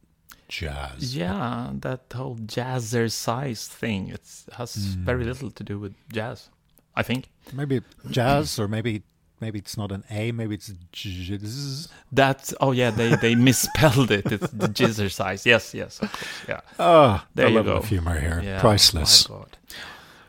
[0.49, 1.15] jazz.
[1.17, 4.09] yeah, that whole jazzercise thing.
[4.09, 4.23] It
[4.57, 6.49] has very little to do with jazz,
[6.97, 7.31] I think.
[7.53, 9.03] Maybe jazz, or maybe
[9.41, 11.89] maybe it's not an A, maybe it's jazz.
[12.13, 14.31] That's oh yeah, they they misspelled it.
[14.33, 15.45] It's the jazzercise.
[15.47, 16.25] Yes, yes, of course.
[16.49, 16.61] Yeah.
[16.79, 17.79] Ah, There the you level go.
[17.79, 19.29] of humor here, Yeah, priceless.
[19.29, 19.57] my God.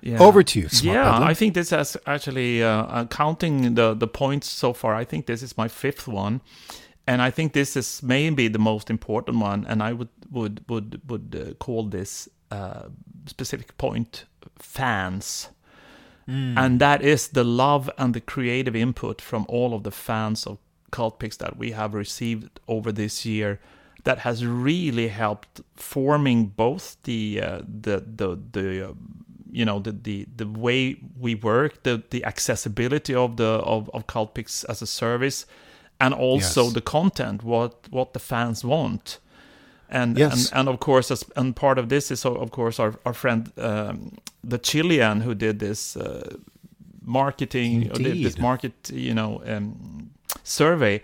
[0.02, 0.20] Yeah.
[0.20, 1.24] Over to you, Smart Yeah, Bedlam.
[1.24, 4.96] I think this has actually uh, uh, counting the the points so far.
[5.02, 6.42] I think this is my fifth one,
[7.06, 9.66] and I think this is maybe the most important one.
[9.68, 12.90] And I would would would would uh, call this uh,
[13.26, 14.26] specific point
[14.58, 15.50] fans.
[16.32, 20.60] And that is the love and the creative input from all of the fans of
[20.92, 23.60] Cultpix that we have received over this year
[24.04, 28.94] that has really helped forming both the uh, the the the uh,
[29.52, 34.06] you know the, the the way we work the the accessibility of the of, of
[34.08, 35.46] Cultpix as a service
[36.00, 36.74] and also Yes.
[36.74, 39.20] the content what what the fans want
[39.92, 40.34] And, Yes.
[40.34, 43.52] and and of course, as, and part of this is of course our our friend
[43.58, 44.12] um,
[44.50, 46.36] the Chilean who did this uh,
[47.02, 50.10] marketing, did this market, you know, um,
[50.44, 51.02] survey.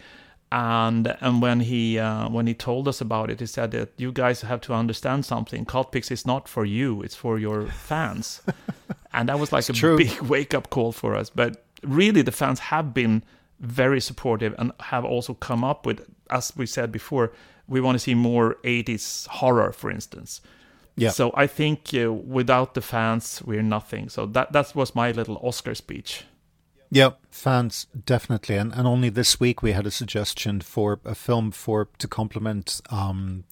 [0.56, 4.14] And and when he uh, when he told us about it, he said that you
[4.14, 5.66] guys have to understand something.
[5.66, 8.42] Cult Cultpix is not for you; it's for your fans.
[9.14, 9.98] and that was like It's a true.
[9.98, 11.30] big wake up call for us.
[11.30, 13.22] But really, the fans have been
[13.60, 17.34] very supportive and have also come up with, as we said before,
[17.68, 20.40] we want to see more 80s horror, for instance.
[20.96, 21.10] Yeah.
[21.10, 24.08] So I think uh, without the fans, we're nothing.
[24.08, 26.24] So that that was my little Oscar speech.
[26.96, 31.52] Yeah, fans definitely, and and only this week we had a suggestion for a film
[31.52, 32.80] for to complement.
[32.90, 33.44] Um,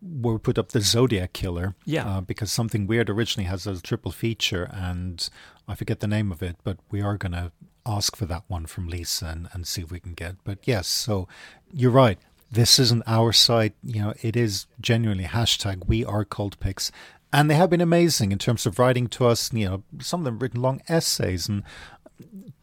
[0.00, 2.06] where we put up the Zodiac Killer, Yeah.
[2.06, 5.26] uh, because something weird originally has a triple feature, and
[5.68, 7.50] I forget the name of it, but we are gonna
[7.84, 10.36] ask for that one from Lisa and, and see if we can get.
[10.44, 11.28] But yes, so
[11.72, 12.18] you're right.
[12.50, 13.74] This isn't our site.
[13.82, 16.90] You know, it is genuinely hashtag We Are Cultpix,
[17.32, 19.52] and they have been amazing in terms of writing to us.
[19.52, 21.62] You know, some of them written long essays and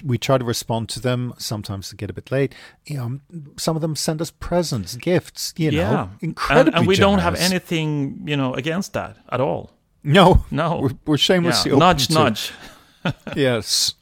[0.04, 1.34] we try to respond to them.
[1.38, 2.54] Sometimes they get a bit late.
[2.86, 3.20] You know,
[3.58, 5.54] some of them send us presents, gifts.
[5.58, 6.70] You yeah, know, incredibly.
[6.72, 9.72] and, and we don't have anything, you know, against that at all.
[10.04, 12.52] No, No, we're, we're shamelessly Yeah, open nudge, to- nudge.
[13.36, 13.94] yes,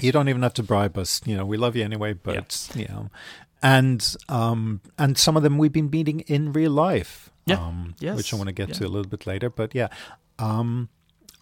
[0.00, 1.20] you don't even have to bribe us.
[1.24, 2.14] You know, we love you anyway.
[2.14, 3.10] But you know,
[3.62, 7.30] and um, and some of them we've been meeting in real life.
[7.46, 7.56] Yeah.
[7.60, 8.16] Um, Yes.
[8.16, 8.74] which I want to get Yeah.
[8.76, 9.50] to a little bit later.
[9.50, 9.88] But yeah.
[10.38, 10.88] Um,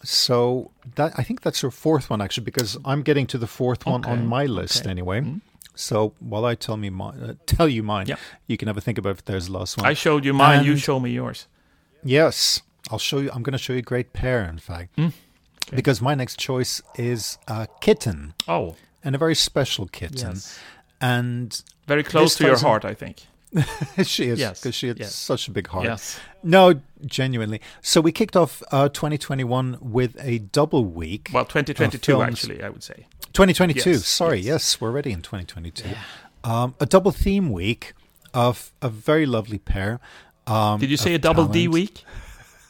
[0.03, 3.87] so that I think that's your fourth one actually, because I'm getting to the fourth
[3.87, 4.91] one on my list okay.
[4.91, 5.21] anyway.
[5.21, 5.41] Mm.
[5.75, 8.17] So while I tell me my, uh, tell you mine, Yeah.
[8.47, 9.87] you can have a think about if there's the last one.
[9.87, 10.65] I showed you mine.
[10.65, 11.47] you show me yours.
[12.05, 13.31] Yes, I'll show you.
[13.33, 15.13] I'm going to show you a great pair, in fact, Mm.
[15.75, 20.59] because my next choice is a kitten, Oh, and a very special kitten, Yes.
[21.01, 23.27] and very close to your in- heart, I think.
[24.05, 25.15] she is Yes, because she had yes.
[25.15, 25.85] such a big heart.
[25.85, 26.19] Yes.
[26.43, 27.61] No, genuinely.
[27.83, 31.31] So we kicked off uh, 2021 with a double week.
[31.33, 32.23] Well, 2022, films.
[32.33, 33.07] actually, I would say.
[33.33, 33.91] 2022.
[33.91, 34.81] Yes, Sorry, yes.
[34.81, 35.89] we're already in 2022.
[36.45, 37.95] Um, a double theme week
[38.35, 40.01] of a very lovely pair.
[40.47, 42.05] Um, Did you say a double D week?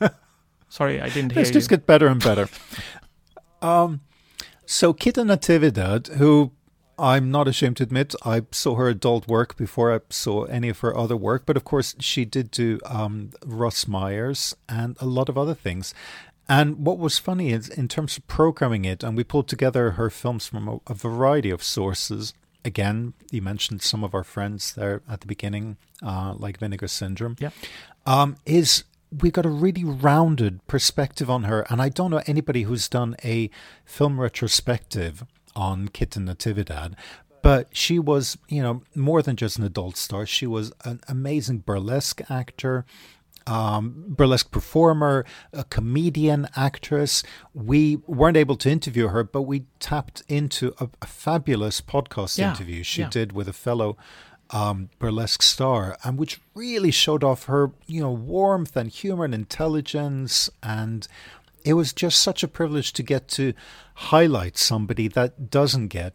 [0.68, 1.54] Sorry, I didn't hear Let's you.
[1.54, 2.48] just get better and better.
[3.60, 4.00] um,
[4.66, 6.52] so Kitten Natividad, who
[6.98, 10.80] I'm not ashamed to admit, I saw her adult work before I saw any of
[10.80, 15.28] her other work, but of course she did do um, Russ Myers and a lot
[15.28, 15.94] of other things.
[16.48, 20.10] And what was funny is, in terms of programming it, and we pulled together her
[20.10, 22.34] films from a, a variety of sources.
[22.64, 27.36] Again, you mentioned some of our friends there at the beginning, uh, like Vinegar Syndrome.
[27.38, 27.50] Yeah.
[28.06, 32.62] Um, is we got a really rounded perspective on her, and I don't know anybody
[32.62, 33.50] who's done a
[33.84, 35.24] film retrospective
[35.54, 36.94] on Kitten Natividad,
[37.42, 40.26] but she was, you know, more than just an adult star.
[40.26, 42.84] She was an amazing burlesque actor,
[43.46, 47.24] um, burlesque performer, a comedian, actress.
[47.52, 52.50] We weren't able to interview her, but we tapped into a, a fabulous podcast Yeah,
[52.50, 53.10] interview she yeah.
[53.10, 53.96] did with a fellow
[54.50, 59.34] um, burlesque star, and which really showed off her, you know, warmth and humor and
[59.34, 60.50] intelligence.
[60.62, 61.08] And
[61.64, 63.54] it was just such a privilege to get to
[63.94, 66.14] highlight somebody that doesn't get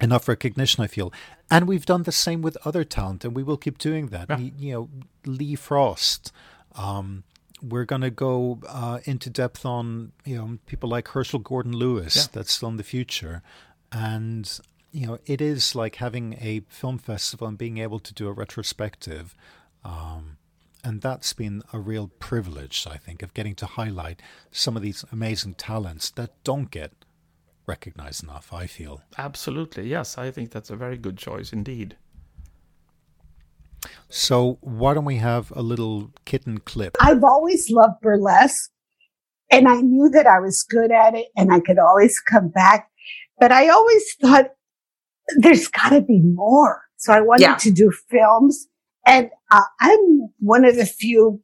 [0.00, 1.12] enough recognition, I feel.
[1.50, 4.28] And we've done the same with other talent, and we will keep doing that.
[4.28, 4.38] Yeah.
[4.58, 4.88] You know,
[5.24, 6.32] Lee Frost.
[6.74, 7.24] Um,
[7.62, 12.16] we're going to go uh, into depth on you know people like Herschell Gordon Lewis.
[12.16, 12.22] Yeah.
[12.32, 13.42] That's still in the future,
[13.92, 14.60] and
[14.92, 18.32] you know it is like having a film festival and being able to do a
[18.32, 19.34] retrospective.
[19.84, 20.36] Um,
[20.86, 24.22] and that's been a real privilege, I think, of getting to highlight
[24.52, 26.92] some of these amazing talents that don't get
[27.66, 28.52] recognized enough.
[28.52, 29.02] I feel.
[29.18, 30.16] Absolutely, yes.
[30.16, 31.96] I think that's a very good choice indeed.
[34.08, 36.96] So why don't we have a little kitten clip?
[37.00, 38.70] I've always loved burlesque
[39.50, 42.88] and I knew that I was good at it and I could always come back.
[43.40, 44.50] But I always thought
[45.38, 46.82] there's got to be more.
[46.96, 47.56] So I wanted Yeah.
[47.56, 48.68] to do films
[49.06, 51.40] and uh, I'm one of the few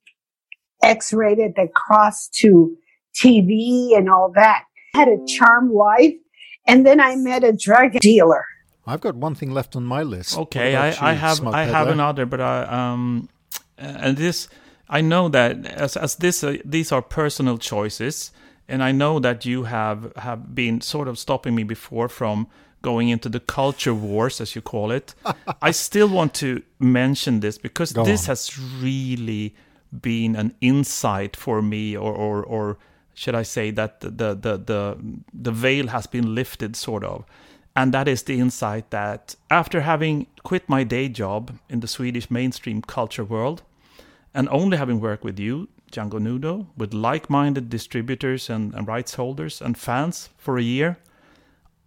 [0.83, 2.77] X-rated that crossed to
[3.15, 4.65] TV and all that.
[4.95, 6.15] I had a charmed life
[6.67, 8.45] and then I met a drug dealer.
[8.87, 10.37] I've got one thing left on my list.
[10.37, 13.29] Okay, I, about I have Smug I have another, but I um,
[13.79, 14.49] uh, and this
[14.89, 18.33] I know that as as this uh, these are personal choices,
[18.69, 22.49] and I know that you have have been sort of stopping me before from
[22.83, 25.15] going into the culture wars, as you call it.
[25.63, 28.27] I still want to mention this because Go this on.
[28.33, 29.55] has really
[30.03, 32.79] been an insight for me, or or or
[33.15, 34.97] should I say that the the the the,
[35.35, 37.25] the veil has been lifted, sort of.
[37.77, 42.31] And that is the insight that after having quit my day job in the Swedish
[42.31, 43.63] mainstream culture world
[44.35, 49.15] And only having worked with you, Django Nudo, with like minded distributors and, and rights
[49.15, 50.99] holders and fans for a year,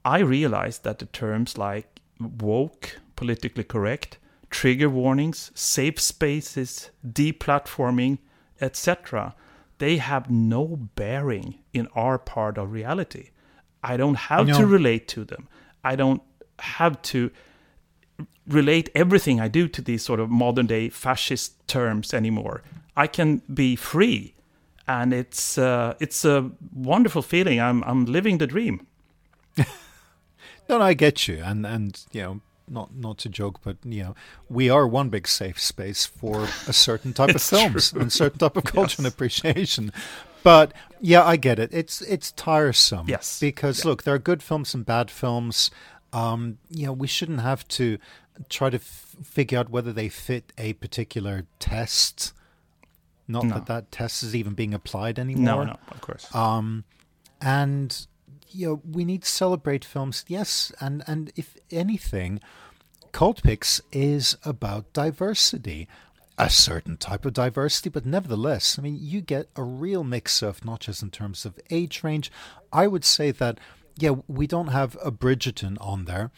[0.05, 4.17] I realized that the terms like woke, politically correct,
[4.49, 8.19] trigger warnings, safe spaces, deplatforming,
[8.61, 9.33] etc.,
[9.79, 13.31] they have no bearing in our part of reality.
[13.83, 14.57] I don't have No.
[14.59, 15.47] to relate to them.
[15.83, 16.21] I don't
[16.59, 17.29] have to
[18.47, 22.61] relate everything I do to these sort of modern day fascist terms anymore.
[22.95, 24.33] I can be free,
[24.87, 27.59] and it's uh, it's a wonderful feeling.
[27.59, 28.87] I'm I'm living the dream.
[30.69, 34.03] No, no, I get you, and and you know, not not to joke, but you
[34.03, 34.15] know,
[34.49, 38.01] we are one big safe space for a certain type of films true.
[38.01, 39.91] and certain type of culture and appreciation.
[40.43, 41.69] But yeah, I get it.
[41.73, 43.07] It's it's tiresome.
[43.09, 43.39] Yes.
[43.39, 45.71] because look, there are good films and bad films.
[46.13, 47.97] Um, you know, we shouldn't have to
[48.49, 52.31] try to f- figure out whether they fit a particular test.
[53.27, 53.55] Not No.
[53.55, 55.43] that that test is even being applied anymore.
[55.45, 55.77] No, anymore.
[55.89, 56.33] no, of course.
[56.35, 56.83] Um,
[57.41, 58.05] and
[58.55, 62.39] you know, we need to celebrate films, yes, and and if anything,
[63.11, 65.87] Cultpix is about diversity,
[66.37, 70.63] a certain type of diversity, but nevertheless, I mean, you get a real mix of
[70.65, 72.31] not just in terms of age range.
[72.71, 73.59] I would say that,
[73.97, 76.31] yeah, we don't have a Bridgerton on there,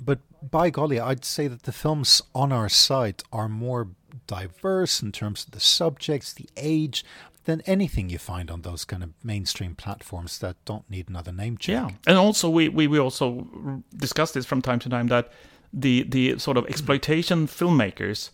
[0.00, 3.88] but by golly, I'd say that the films on our site are more
[4.26, 7.04] diverse in terms of the subjects, the age,
[7.48, 11.56] than anything you find on those kind of mainstream platforms that don't need another name
[11.56, 11.74] check.
[11.74, 15.32] Yeah, and also we, we, we also discuss this from time to time that
[15.72, 18.30] the the sort of exploitation filmmakers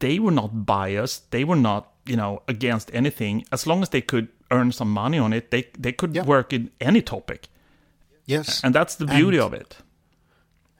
[0.00, 4.00] they were not biased, they were not you know against anything as long as they
[4.00, 5.50] could earn some money on it.
[5.50, 7.48] They they could work in any topic.
[8.26, 9.76] Yes, and that's the beauty And- of it.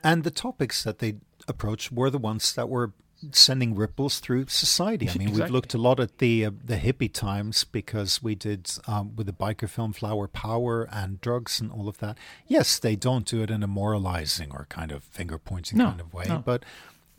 [0.03, 1.15] And the topics that they
[1.49, 2.93] approached were the ones that were
[3.33, 5.09] sending ripples through society.
[5.09, 8.71] I mean, we've looked a lot at the uh, the hippie times because we did
[8.87, 12.19] um, with the biker film Flower Power and drugs and all of that.
[12.47, 16.01] Yes, they don't do it in a moralizing or kind of finger pointing No, kind
[16.01, 16.39] of way, no.
[16.39, 16.65] but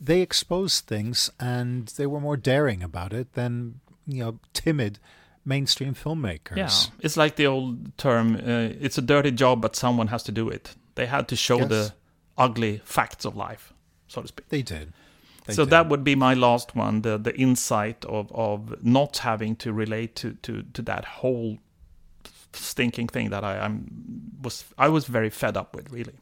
[0.00, 4.98] they exposed things and they were more daring about it than you know timid
[5.44, 6.56] mainstream filmmakers.
[6.56, 10.32] Yeah, it's like the old term: uh, "It's a dirty job, but someone has to
[10.32, 11.68] do it." They had to show Yes.
[11.68, 11.92] the
[12.38, 13.72] ugly facts of life,
[14.08, 14.48] so to speak.
[14.48, 14.92] They did.
[15.48, 15.70] So did.
[15.70, 20.14] that would be my last one: the the insight of of not having to relate
[20.16, 21.58] to to to that whole
[22.52, 23.86] stinking thing that I I'm
[24.42, 26.14] was I was very fed up with, really.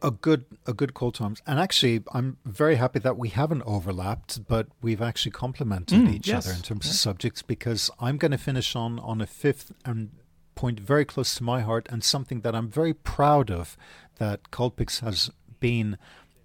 [0.00, 4.46] a good a good call Tom's and actually I'm very happy that we haven't overlapped
[4.46, 8.30] but we've actually complemented Mm, each yes, other in terms of subjects because I'm going
[8.30, 10.10] to finish on on a fifth and
[10.54, 13.76] point very close to my heart and something that I'm very proud of
[14.18, 15.30] that Cultpix has
[15.60, 15.98] been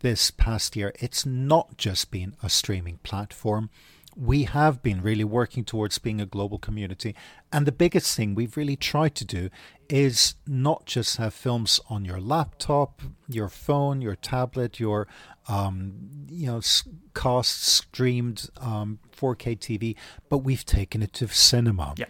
[0.04, 3.70] this past year it's not just been a streaming platform
[4.16, 7.16] we have been really working towards being a global community.
[7.52, 9.50] And the biggest thing we've really tried to do
[9.90, 15.08] is not just have films on your laptop, your phone, your tablet, your
[15.48, 15.94] um,
[16.30, 16.62] you know
[17.14, 19.96] cast streamed um, 4K TV,
[20.30, 21.94] but we've taken it to cinema.
[21.98, 22.06] Yeah.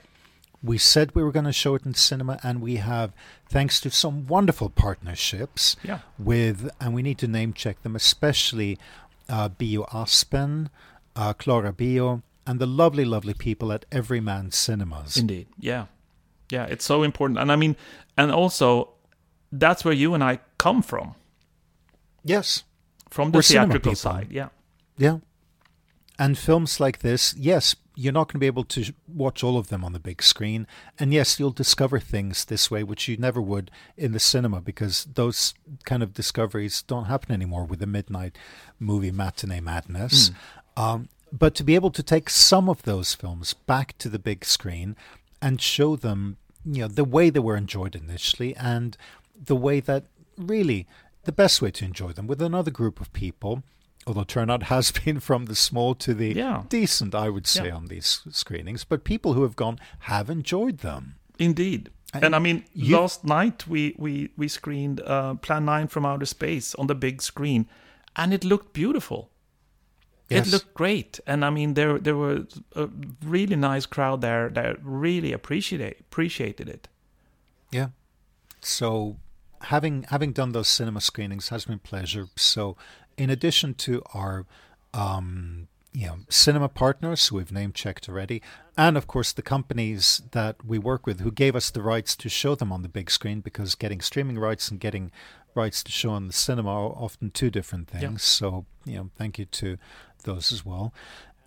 [0.63, 3.11] We said we were going to show it in cinema, and we have,
[3.49, 5.99] thanks to some wonderful partnerships Yeah.
[6.17, 8.79] with, and we need to name check them, especially
[9.27, 10.69] uh, Bio Aspen,
[11.15, 15.17] uh, Clara Bio, and the lovely, lovely people at Everyman Cinemas.
[15.17, 15.85] Indeed, yeah,
[16.49, 17.75] yeah, it's so important, and I mean,
[18.17, 18.89] and also
[19.51, 21.15] that's where you and I come from,
[22.23, 22.63] Yes.
[23.09, 24.27] from the We're theatrical side.
[24.31, 24.49] Yeah,
[24.97, 25.17] Yeah.
[26.19, 29.69] And films like this, yes, you're not going to be able to watch all of
[29.69, 30.65] them on the big screen.
[30.99, 35.05] And yes, you'll discover things this way, which you never would in the cinema because
[35.13, 35.53] those
[35.85, 38.37] kind of discoveries don't happen anymore with the midnight
[38.79, 40.31] movie matinee madness.
[40.75, 44.45] Um, but to be able to take some of those films back to the big
[44.45, 44.95] screen
[45.41, 48.97] and show them, you know, the way they were enjoyed initially and
[49.35, 50.05] the way that
[50.37, 50.87] really
[51.25, 53.63] the best way to enjoy them with another group of people
[54.07, 56.63] although turnout has been from the small to the Yeah.
[56.69, 57.75] decent, I would say, Yeah.
[57.75, 58.83] on these screenings.
[58.83, 61.15] But people who have gone have enjoyed them.
[61.39, 61.89] indeed.
[62.15, 66.05] And And, I mean, you- last night we we we screened uh, Plan Nine from
[66.05, 67.65] Outer Space on the big screen,
[68.15, 69.31] and it looked beautiful.
[70.29, 70.45] Yes.
[70.47, 72.87] It looked great, and I mean, there there was a
[73.25, 76.87] really nice crowd there that really appreciated appreciated it.
[77.71, 77.89] Yeah.
[78.61, 79.17] So
[79.61, 82.27] having having done those cinema screenings has been a pleasure.
[82.35, 82.77] So
[83.17, 84.45] in addition to our
[84.93, 88.41] um you know cinema partners who we've name checked already,
[88.77, 92.29] and of course the companies that we work with who gave us the rights to
[92.29, 95.11] show them on the big screen because getting streaming rights and getting
[95.55, 98.01] rights to show on the cinema are often two different things.
[98.03, 98.17] Yeah.
[98.17, 99.77] So, you know, thank you to
[100.23, 100.93] those as well.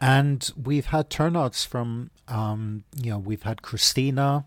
[0.01, 4.45] And we've had turnouts from, um, you know, we've had Christina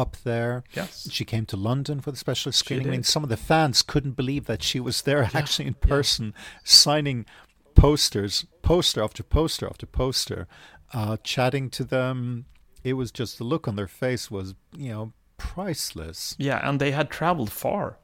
[0.00, 0.64] up there.
[0.72, 1.08] Yes.
[1.10, 2.88] She came to London for the special screening.
[2.88, 6.34] I mean, some of the fans couldn't believe that she was there actually in person
[6.64, 7.26] signing
[7.74, 10.46] posters, poster after poster after poster,
[10.92, 12.46] uh, chatting to them.
[12.84, 16.34] It was just the look on their face was, you know, priceless.
[16.38, 17.98] Yeah, and they had traveled far,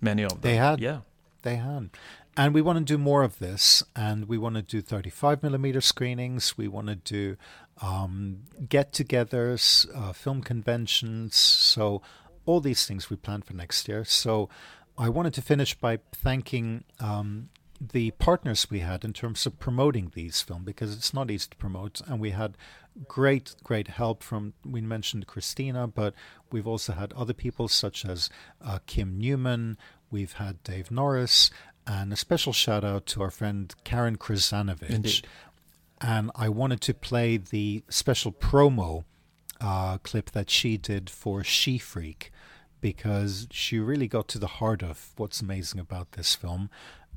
[0.00, 0.40] many of them.
[0.42, 0.80] They had.
[0.80, 1.00] Yeah.
[1.42, 1.90] They had.
[2.36, 5.80] And we want to do more of this, and we want to do 35 millimeter
[5.80, 6.58] screenings.
[6.58, 7.36] We want to do
[7.82, 11.36] um, get togethers, uh, film conventions.
[11.36, 12.02] So,
[12.46, 14.04] all these things we plan for next year.
[14.04, 14.48] So,
[14.96, 17.48] I wanted to finish by thanking um,
[17.80, 21.56] the partners we had in terms of promoting these films because it's not easy to
[21.56, 22.00] promote.
[22.06, 22.56] And we had
[23.08, 26.14] great, great help from, we mentioned Christina, but
[26.52, 28.30] we've also had other people such as
[28.64, 29.76] uh, Kim Newman,
[30.10, 31.50] we've had Dave Norris,
[31.86, 35.22] and a special shout out to our friend Karen Krizanovich.
[36.00, 39.04] And I wanted to play the special promo
[39.60, 42.30] uh, clip that she did for She Freak
[42.80, 46.68] because she really got to the heart of what's amazing about this film.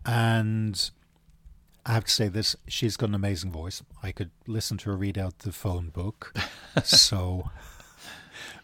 [0.05, 0.89] And
[1.85, 3.83] I have to say this, she's got an amazing voice.
[4.01, 6.33] I could listen to her read out the phone book.
[6.83, 7.49] so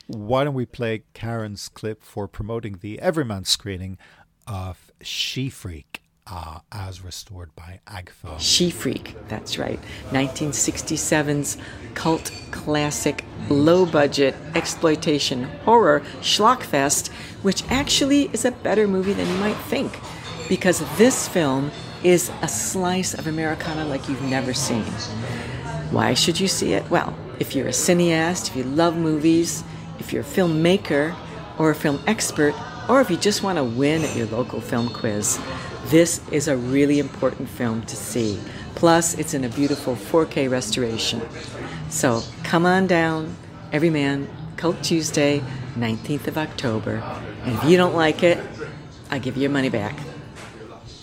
[0.07, 3.97] why don't we play Karen's clip for promoting the Everyman screening
[4.47, 8.39] of She Freak uh, as restored by Agfa.
[8.39, 9.79] She Freak, that's right.
[10.11, 11.57] 1967's
[11.93, 17.09] cult classic, low budget exploitation horror schlockfest,
[17.41, 19.99] which actually is a better movie than you might think
[20.47, 21.71] because this film
[22.03, 24.83] is a slice of Americana like you've never seen.
[25.91, 26.89] Why should you see it?
[26.89, 29.63] Well, if you're a cineast, if you love movies,
[29.99, 31.15] if you're a filmmaker
[31.57, 32.53] or a film expert,
[32.89, 35.39] or if you just want to win at your local film quiz,
[35.93, 38.39] this is a really important film to see.
[38.73, 41.21] Plus, it's in a beautiful 4K restoration.
[41.91, 43.35] So come on down,
[43.71, 44.27] Everyman,
[44.57, 45.43] Cult Tuesday,
[45.75, 46.95] 19th of October.
[47.43, 48.39] And if you don't like it,
[49.11, 49.95] I'll give you your money back.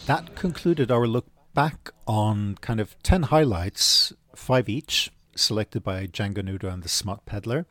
[0.07, 6.43] That concluded our look back on kind of 10 highlights, five each, selected by Django
[6.43, 7.65] Nudo and the Smut Peddler.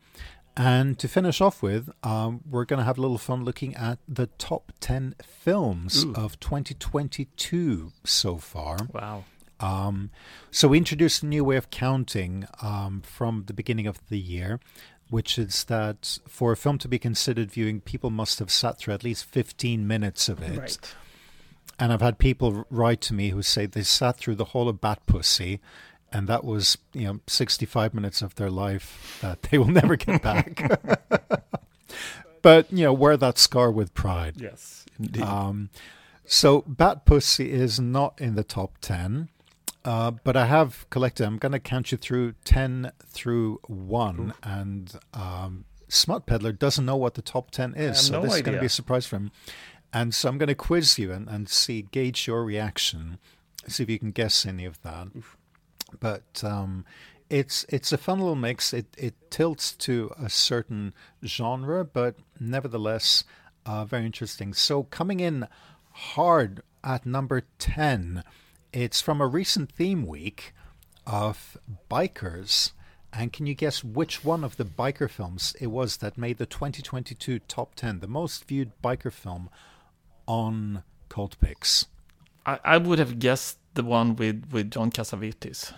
[0.56, 3.98] And to finish off with, um, we're going to have a little fun looking at
[4.08, 6.14] the top 10 films Ooh.
[6.14, 8.76] of 2022 so far.
[8.92, 9.24] Wow.
[9.60, 10.10] Um,
[10.50, 14.58] so we introduced a new way of counting um, from the beginning of the year,
[15.08, 18.94] which is that for a film to be considered viewing, people must have sat through
[18.94, 20.58] at least 15 minutes of it.
[20.58, 20.94] Right.
[21.78, 24.80] And I've had people write to me who say they sat through the whole of
[24.80, 25.60] Bat Pussy,
[26.12, 30.22] and that was you know 65 minutes of their life that they will never get
[30.30, 30.62] back.
[32.42, 34.34] but you know, wear that scar with pride.
[34.38, 35.22] Yes, indeed.
[35.22, 35.70] Um,
[36.24, 39.28] so Bat Pussy is not in the top 10.
[39.82, 41.24] Uh, but I have collected.
[41.24, 46.96] I'm going to count you through ten through one, and um, Smut Peddler doesn't know
[46.96, 48.70] what the top ten I have is, so no this is going to be a
[48.70, 49.30] surprise for him.
[49.92, 53.18] And so I'm going to quiz you and, and see gauge your reaction,
[53.66, 55.08] see if you can guess any of that.
[55.98, 56.84] But um,
[57.28, 58.72] it's it's a fun little mix.
[58.72, 63.24] It it tilts to a certain genre, but nevertheless
[63.66, 64.52] uh, very interesting.
[64.52, 65.46] So coming in
[65.92, 68.24] hard at number ten,
[68.72, 70.52] it's from a recent theme week
[71.06, 71.56] of
[71.90, 72.72] bikers.
[73.12, 76.46] And can you guess which one of the biker films it was that made the
[76.46, 79.50] 2022 top 10, the most viewed biker film
[80.26, 81.86] on Cultpix?
[82.46, 85.72] I, I would have guessed the one with, with John Cassavetes.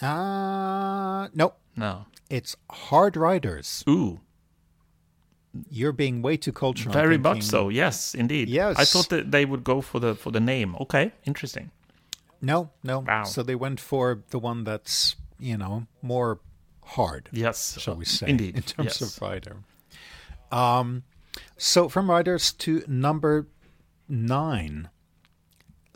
[0.00, 1.58] Uh, nope.
[1.76, 2.06] No.
[2.30, 3.84] It's Hard Riders.
[3.88, 4.20] Ooh.
[5.70, 6.92] You're being way too cultural.
[6.92, 7.68] Very thinking- much so.
[7.68, 8.48] Yes, indeed.
[8.48, 8.76] Yes.
[8.78, 10.74] I thought that they would go for the for the name.
[10.80, 11.70] Okay, interesting.
[12.40, 13.00] No, no.
[13.00, 13.24] Wow.
[13.24, 16.40] So they went for the one that's, you know, more
[16.82, 17.28] hard.
[17.32, 18.28] Yes, Shall we say.
[18.30, 19.16] indeed, In terms yes.
[19.16, 19.58] of rider.
[20.50, 21.04] Um,
[21.56, 23.46] so from riders to number
[24.08, 24.88] nine.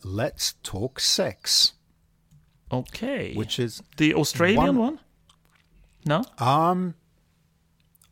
[0.07, 1.73] Let's talk sex.
[2.71, 3.35] Okay.
[3.35, 5.01] Which is the Australian one- one?
[6.05, 6.23] No.
[6.39, 6.95] Um,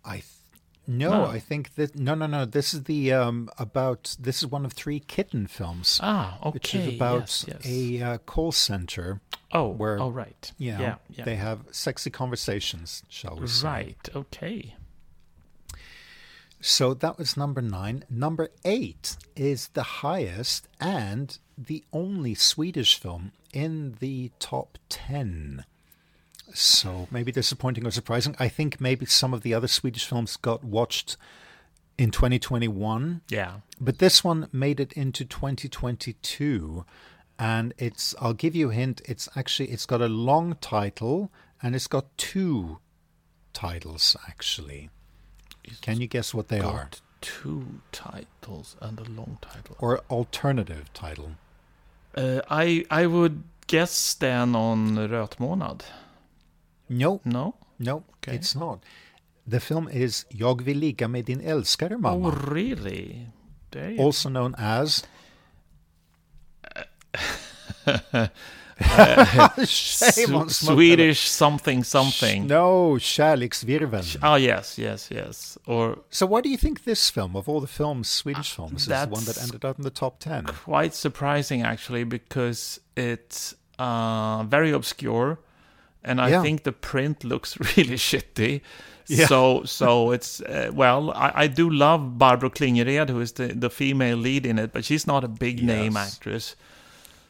[0.04, 0.26] I th-
[0.88, 1.26] no, No.
[1.26, 2.44] I think that no, no, no.
[2.44, 5.98] This is the um about this is one of three kitten films.
[6.02, 7.60] Ah, Which is okay, about yes, yes.
[7.64, 9.20] a uh, call center.
[9.52, 10.52] Oh, where oh, right.
[10.58, 11.24] You know, Yeah, yeah.
[11.24, 13.66] they have sexy conversations, shall we say?
[13.68, 14.08] Right.
[14.14, 14.74] Okay.
[16.60, 18.04] So that was number nine.
[18.10, 25.64] Number eight is the highest and the only Swedish film in the top 10.
[26.52, 28.36] So maybe disappointing or surprising.
[28.38, 31.16] I think maybe some of the other Swedish films got watched
[31.96, 33.22] in 2021.
[33.28, 33.60] Yeah.
[33.80, 36.84] But this one made it into 2022.
[37.38, 39.00] and it's I'll give you a hint.
[39.06, 41.30] It's actually it's got a long title
[41.62, 42.78] and it's got two
[43.52, 44.90] titles actually.
[45.80, 46.90] Can you guess what they are?
[47.20, 49.76] Two titles and a long title.
[49.78, 51.32] Or alternative title.
[52.16, 55.82] Uh, I I would guess then on Röt månad.
[56.86, 57.20] No.
[57.22, 57.52] No?
[57.76, 58.84] No, it's not.
[59.50, 62.28] The film is Jag vill ligga med din älskare mamma.
[62.28, 63.26] Oh, really?
[63.98, 65.04] Also known as
[69.64, 72.46] Shame on Swedish something something.
[72.46, 74.16] No, Kärleksvirveln.
[74.22, 75.58] Ah, oh, yes, yes, yes.
[75.66, 78.86] Or So why do you think this film, of all the films, Swedish films, is
[78.88, 80.44] the one that ended up in the top ten?
[80.46, 85.38] quite surprising actually because it's uh, very obscure,
[86.02, 86.42] and I Yeah.
[86.42, 88.60] think the print looks really shitty.
[89.06, 89.26] Yeah.
[89.26, 93.68] So so it's uh, well, I, I do love Barbara Klingered, who is the the
[93.70, 96.56] female lead in it, but she's not a big name actress.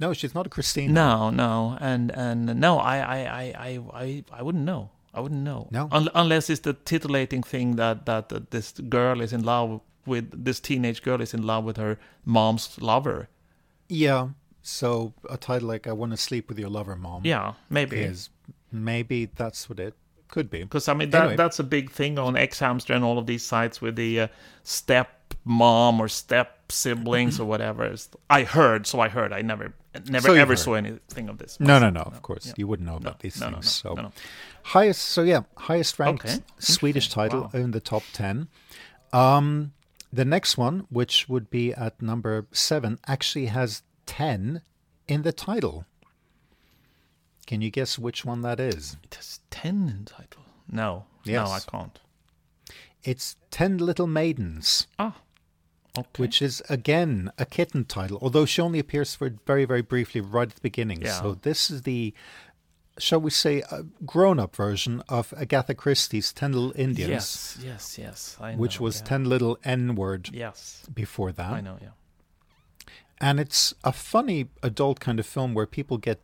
[0.01, 0.93] No, she's not a Christina.
[0.93, 3.45] No, no, and and no, I I I
[3.93, 4.91] I I, wouldn't know.
[5.13, 5.69] I wouldn't know.
[5.71, 5.89] No.
[5.93, 10.45] Un- unless it's the titillating thing that, that that this girl is in love with.
[10.45, 13.29] This teenage girl is in love with her mom's lover.
[13.89, 14.29] Yeah.
[14.63, 17.99] So a title like "I Want to Sleep with Your Lover, Mom." Yeah, maybe.
[18.01, 18.31] is
[18.73, 19.95] maybe that's what it
[20.29, 20.63] could be.
[20.65, 21.37] Because I mean that Anyway.
[21.37, 24.29] that's a big thing on xHamster and all of these sites with the uh,
[24.65, 27.95] step mom or step siblings or whatever.
[28.29, 29.33] I heard, so I heard.
[29.33, 29.75] I never
[30.09, 30.59] never So ever heard.
[30.59, 31.59] saw anything of this.
[31.61, 31.95] No, no, myself.
[31.95, 32.17] no.
[32.17, 32.55] Of course, Yeah.
[32.57, 33.85] you wouldn't know No, about these no, no, things.
[33.85, 34.13] no, so no, no.
[34.65, 35.03] highest.
[35.03, 37.61] So yeah, highest ranked Okay, Swedish title Wow.
[37.61, 38.49] in the top ten.
[39.13, 39.73] Um,
[40.13, 44.63] the next one, which would be at number seven, actually has ten
[45.09, 45.85] in the title.
[47.47, 48.97] Can you guess which one that is?
[49.05, 50.43] It has ten in title.
[50.71, 51.47] No, Yes.
[51.47, 51.99] no, I can't.
[53.03, 54.87] It's Ten Little Maidens.
[54.99, 55.17] Ah,
[55.97, 56.09] okay.
[56.17, 60.49] Which is again a kitten title, although she only appears for very, very briefly right
[60.49, 61.03] at the beginning.
[61.03, 61.21] Yeah.
[61.21, 62.13] So this is the,
[62.99, 63.63] shall we say,
[64.05, 68.37] grown-up version of Agatha Christie's Ten Little Indians, Yes, yes, yes.
[68.41, 69.07] I which know, was yeah.
[69.07, 71.53] Ten Little N-word Yes, before that.
[71.53, 71.79] I know.
[71.81, 71.89] Yeah.
[73.21, 76.21] And it's a funny adult kind of film where people get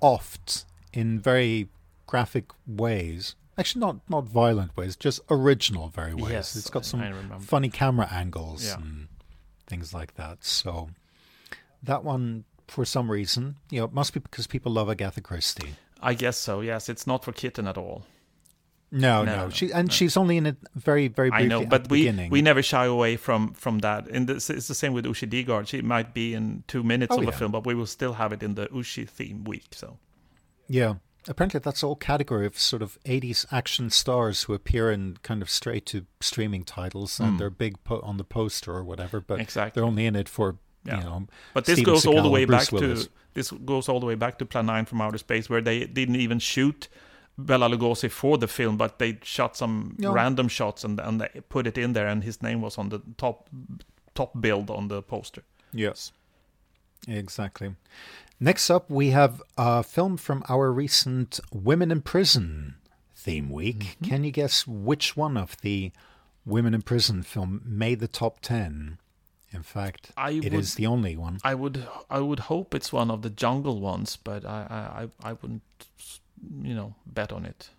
[0.00, 1.68] offed in very
[2.06, 3.34] graphic ways.
[3.58, 6.32] Actually, not not violent ways, just original very ways.
[6.32, 7.00] Yes, it's got some
[7.40, 8.76] funny camera angles Yeah.
[8.76, 9.08] and
[9.66, 10.44] things like that.
[10.44, 10.90] So
[11.82, 15.74] that one, for some reason, you know, it must be because people love Agatha Christie.
[16.02, 16.60] I guess so.
[16.60, 18.04] Yes, it's not for kitten at all.
[18.92, 21.66] No, No, no, no, she and she's only in it very, very briefly I know,
[21.66, 22.30] but we beginning.
[22.30, 24.06] we never shy away from from that.
[24.08, 25.66] And this, it's the same with Uschi Digart.
[25.66, 28.32] She might be in two minutes Oh, of a film, but we will still have
[28.32, 29.64] it in the Uschi theme week.
[29.72, 29.98] So
[30.68, 30.94] Yeah.
[31.28, 35.50] Apparently, that's all category of sort of 80s action stars who appear in kind of
[35.50, 37.38] straight to streaming titles and Mm.
[37.38, 39.72] they're big po- on the poster or whatever, but Exactly.
[39.80, 40.98] they're only in it for, Yeah.
[40.98, 41.26] you know.
[41.52, 43.04] But this Steven goes all the way back Willis.
[43.06, 45.84] to this goes all the way back to Plan Nine from Outer Space, where they
[45.86, 46.88] didn't even shoot
[47.36, 51.66] Bela Lugosi for the film, but they shot some random shots and and they put
[51.66, 53.50] it in there, and his name was on the top
[54.14, 55.42] top build on the poster.
[55.72, 56.12] Yes.
[57.08, 57.74] Exactly.
[58.38, 62.76] Next up, we have a film from our recent Women in Prison
[63.14, 63.78] theme week.
[64.00, 64.04] Mm-hmm.
[64.04, 65.90] Can you guess which one of the
[66.44, 68.98] Women in Prison film made the top 10?
[69.52, 71.38] In fact, I it would- is the only one.
[71.44, 75.32] I would I would hope it's one of the jungle ones, but I I I,
[75.32, 75.62] wouldn't
[76.62, 77.70] you know bet on it.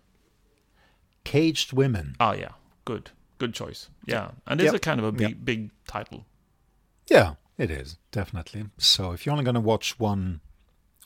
[1.24, 2.16] Caged Women.
[2.18, 2.52] Oh yeah,
[2.84, 3.90] good good choice.
[4.06, 4.74] Yeah, and it's Yep.
[4.74, 5.44] a kind of a big Yep.
[5.44, 6.24] big title.
[7.08, 8.64] Yeah, it is, definitely.
[8.78, 10.40] So if you're only going to watch one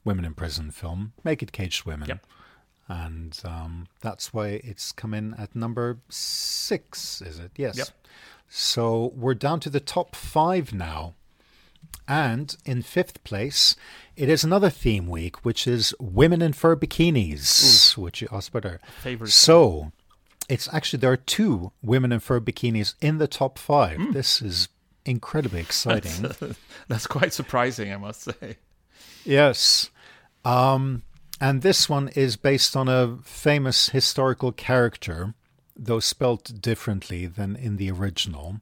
[0.04, 2.08] Women in Prison film, make it Caged Women.
[2.08, 2.26] Yep.
[2.88, 7.52] And um, that's why it's come in at number six, is it?
[7.56, 7.78] Yes.
[7.78, 7.88] Yep.
[8.48, 11.14] So we're down to the top five now.
[12.08, 13.76] And in fifth place,
[14.16, 18.80] it is another theme week, which is Women in Fur Bikinis, which you asked better.
[19.02, 19.30] Favorite.
[19.30, 19.92] So
[20.48, 23.98] it's actually, there are two Women in Fur Bikinis in the top five.
[23.98, 24.12] Hmm.
[24.12, 24.68] This is
[25.06, 26.22] incredibly exciting.
[26.22, 28.56] That's, that's quite surprising, I must say.
[29.24, 29.90] Yes.
[30.44, 31.02] Um,
[31.40, 35.34] and this one is based on a famous historical character,
[35.76, 38.60] though spelt differently than in the original.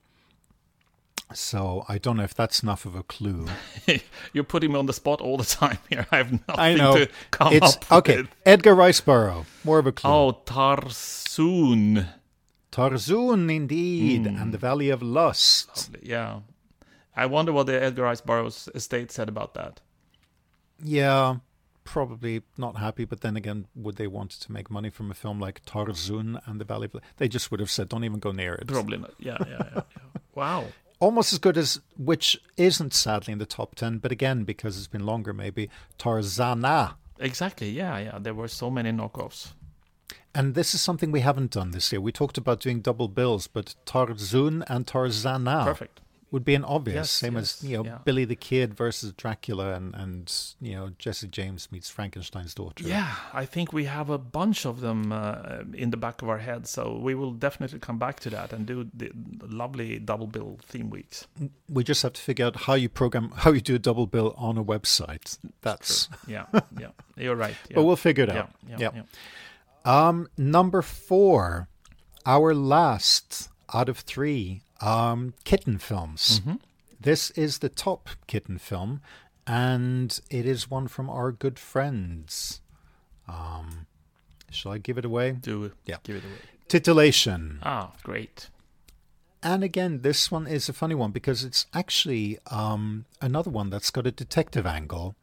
[1.32, 3.46] So I don't know if that's enough of a clue.
[4.32, 6.04] You're putting me on the spot all the time here.
[6.10, 6.96] I have nothing I know.
[6.96, 8.16] to come it's up okay.
[8.16, 8.26] with.
[8.26, 9.46] Okay, Edgar Rice Burrow.
[9.62, 10.10] More of a clue.
[10.10, 12.06] Oh, Tarsoon.
[12.72, 14.36] Tarzoon, indeed, Hmm.
[14.36, 15.90] and the Valley of Lust.
[16.02, 16.40] Yeah.
[17.16, 19.80] I wonder what the Edgar Rice Burroughs estate said about that.
[20.82, 21.36] Yeah,
[21.84, 23.04] probably not happy.
[23.04, 26.60] But then again, would they want to make money from a film like Tarzoon and
[26.60, 29.12] the Valley of They just would have said, "Don't even go near it." Probably not.
[29.18, 29.68] Yeah, yeah, yeah.
[29.74, 29.82] yeah.
[30.34, 30.66] Wow.
[31.00, 34.86] almost as good as which isn't sadly in the top ten, but again because it's
[34.86, 35.68] been longer, maybe
[35.98, 36.94] Tarzana.
[37.18, 37.70] Exactly.
[37.70, 38.18] Yeah, yeah.
[38.18, 39.52] There were so many knockoffs.
[40.34, 42.00] And this is something we haven't done this year.
[42.00, 46.00] We talked about doing double bills, but Tarzoon and Tarzana Perfect.
[46.32, 47.98] Would be an obvious, Yes, same yes, as you know yeah.
[48.04, 52.84] Billy the Kid versus Dracula, and and you know Jesse James meets Frankenstein's daughter.
[52.86, 56.38] Yeah, I think we have a bunch of them uh, in the back of our
[56.38, 59.10] heads, so we will definitely come back to that and do the
[59.48, 61.26] lovely double bill theme weeks.
[61.68, 64.34] We just have to figure out how you program, how you do a double bill
[64.36, 65.38] on a website.
[65.62, 66.46] That's Yeah,
[66.78, 67.56] yeah, you're right.
[67.74, 68.50] but we'll figure it Yeah, out.
[68.68, 68.94] yeah, Yep.
[68.94, 69.02] yeah.
[69.84, 71.68] Um, number four,
[72.26, 76.40] our last out of three, um, kitten films.
[76.40, 76.60] Mhm.
[77.00, 79.00] This is the top kitten film,
[79.46, 82.60] and it is one from our good friends.
[83.28, 83.86] Um,
[84.50, 85.32] shall I give it away?
[85.32, 85.72] Do it.
[85.86, 85.96] Yeah.
[86.02, 86.34] Give it away.
[86.68, 87.58] Titillation.
[87.62, 88.48] Ah, great.
[89.42, 93.90] And again, this one is a funny one because it's actually um, another one that's
[93.90, 95.16] got a detective angle.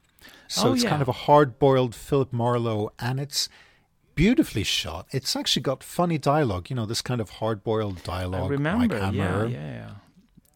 [0.47, 0.89] So Oh, it's yeah.
[0.89, 3.47] kind of a hard boiled Philip Marlowe, and it's
[4.18, 5.07] beautifully shot.
[5.11, 8.43] It's actually got funny dialogue, you know, this kind of hard boiled dialogue.
[8.45, 8.97] I remember.
[9.13, 9.89] Yeah, yeah.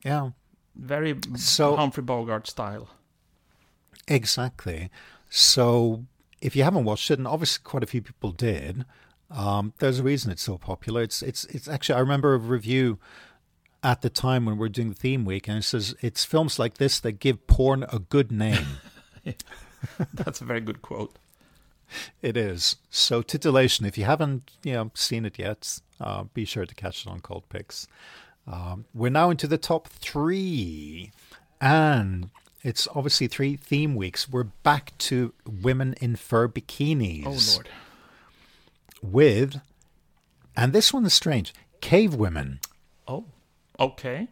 [0.04, 0.30] Yeah,
[0.76, 2.90] Very So- Humphrey Bogart style.
[4.08, 4.90] exactly.
[5.30, 6.06] So
[6.42, 8.84] if you haven't watched it, and obviously quite a few people did,
[9.30, 11.02] um, there's a reason it's so popular.
[11.04, 13.00] It's it's it's actually I remember a review
[13.84, 16.60] at the time when we are doing the theme week, and it says it's films
[16.60, 18.66] like this that give porn a good name.
[20.14, 21.16] That's a very good quote.
[22.22, 22.78] It is.
[22.90, 23.86] So titillation.
[23.86, 27.20] If you haven't, you know, seen it yet, uh, be sure to catch it on
[27.20, 27.88] Cultpix.
[28.48, 31.12] Um, we're now into the top three,
[31.60, 32.30] and
[32.64, 34.30] it's obviously three theme weeks.
[34.30, 37.24] We're back to women in fur bikinis.
[37.26, 37.70] Oh Lord.
[39.02, 39.62] With,
[40.56, 42.60] and this one is strange, cave women.
[43.08, 43.26] Oh,
[43.80, 44.28] okay.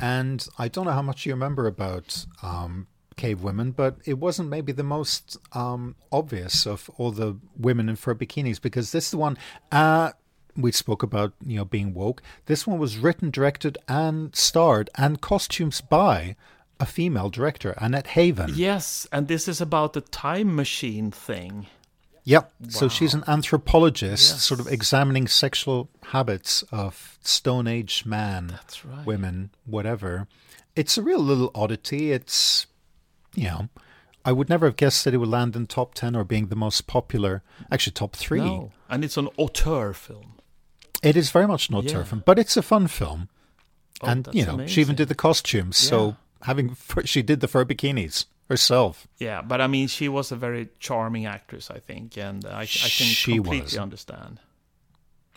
[0.00, 2.86] And I don't know how much you remember about um,
[3.20, 7.96] cave women, but it wasn't maybe the most um, obvious of all the women in
[7.96, 9.36] fur bikinis because this is the one
[9.72, 10.10] uh,
[10.56, 12.22] we spoke about, you know, being woke.
[12.46, 16.36] This one was written, directed, and starred and costumes by
[16.80, 18.50] a female director, Annette Haven.
[18.54, 21.66] Yes, and this is about the time machine thing.
[22.24, 22.52] Yep.
[22.68, 24.42] So she's an anthropologist, Yes.
[24.42, 29.06] sort of examining sexual habits of Stone Age man, That's right.
[29.06, 30.26] women, whatever.
[30.76, 32.12] It's a real little oddity.
[32.12, 32.66] It's,
[33.34, 33.68] you know,
[34.24, 36.56] I would never have guessed that it would land in top 10 or being the
[36.56, 38.40] most popular, actually, top three.
[38.40, 40.34] No, and it's an auteur film.
[41.02, 42.02] It is very much not Yeah.
[42.04, 43.28] film, but it's a fun film.
[44.02, 45.82] Oh, and, you know, she even did the costumes.
[45.82, 45.88] Yeah.
[45.90, 49.06] So having, she did the fur bikinis herself.
[49.18, 52.66] Yeah, but I mean, she was a very charming actress, I think, and I, I
[52.66, 53.76] can She completely was.
[53.78, 54.40] understand.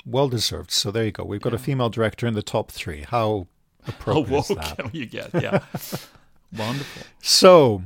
[0.06, 0.72] Well deserved.
[0.72, 1.24] So there you go.
[1.24, 3.02] We've got a female director in the top three.
[3.04, 3.48] How
[3.84, 4.94] How appropriate is woke that?
[4.96, 5.60] you get, yeah.
[6.58, 7.04] Wonderful.
[7.22, 7.84] So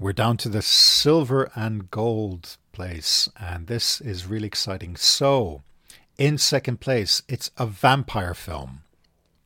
[0.00, 4.96] we're down to the silver and gold place, and this is really exciting.
[4.96, 5.62] So,
[6.18, 8.82] in second place, it's a vampire film.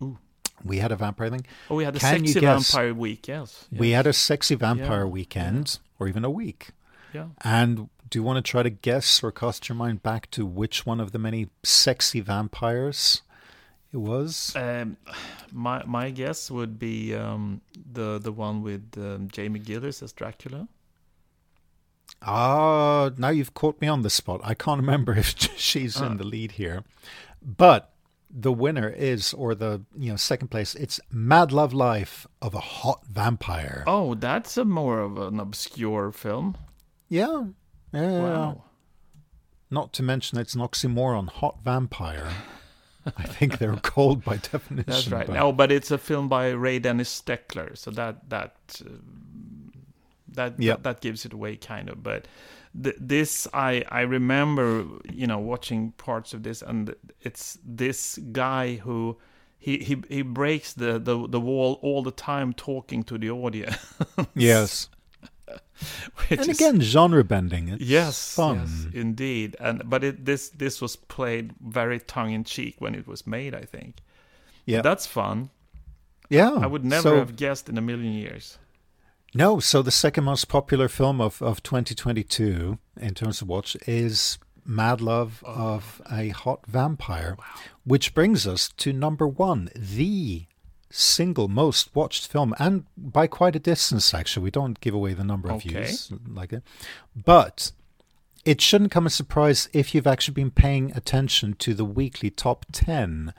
[0.03, 0.19] Ooh.
[0.65, 1.47] We had a vampire thing.
[1.71, 3.67] Oh, we had a Can sexy vampire week, yes.
[3.71, 6.71] We had a sexy vampire Yeah, weekend, or even a week.
[7.13, 7.27] Yeah.
[7.43, 10.87] And do you want to try to guess or cast your mind back to which
[10.87, 13.23] one of the many sexy vampires
[13.93, 14.55] it was?
[14.57, 14.97] Um,
[15.53, 17.61] my my guess would be um,
[17.93, 20.69] the the one with um, Jamie Gillis as Dracula.
[22.23, 24.41] Ah, now you've caught me on the spot.
[24.43, 26.07] I can't remember if she's Ah.
[26.07, 26.83] in the lead here.
[27.43, 27.93] But
[28.31, 32.61] the winner is, or the you know second place, it's Mad Love Life of a
[32.61, 33.85] Hot Vampire.
[33.87, 36.57] Oh, that's a more of an obscure film.
[37.09, 37.45] Yeah,
[37.93, 38.21] yeah.
[38.21, 38.65] Wow.
[39.71, 42.31] Not to mention it's an oxymoron, hot vampire.
[43.17, 44.85] I think they're cold by definition.
[44.87, 45.27] That's right.
[45.27, 48.55] but- No, but it's a film by Ray Dennis Steckler, so that that
[48.87, 49.73] um,
[50.29, 50.77] that Yep.
[50.79, 52.03] that, that gives it away, kind of.
[52.03, 52.29] But
[52.83, 58.77] th- this, I I remember, you know, watching parts of this, and it's this guy
[58.77, 59.17] who.
[59.61, 63.77] He, he he breaks the, the, the wall all the time talking to the audience.
[64.37, 64.89] Yes.
[66.29, 67.69] Which and is- again, genre bending.
[67.69, 68.61] It's yes, fun.
[68.61, 69.57] yes, indeed.
[69.61, 73.55] And but it this this was played very tongue in cheek when it was made.
[73.55, 73.97] I think.
[74.67, 74.83] Yeah.
[74.83, 75.49] that's fun.
[76.29, 76.53] Yeah.
[76.53, 78.59] I would never so- have guessed in a million years.
[79.35, 84.39] No, so the second most popular film of, of 2022 in terms of watch is
[84.65, 85.53] Mad Love oh.
[85.53, 87.37] of a Hot Vampire,
[87.85, 90.47] which brings us to number one, the
[90.91, 94.45] single most watched film, and by quite a distance, actually.
[94.45, 95.69] We don't give away the number of Okay.
[95.69, 96.63] views like it.
[97.15, 97.73] But
[98.45, 102.31] it shouldn't come as a surprise if you've actually been paying attention to the weekly
[102.31, 103.35] top 10,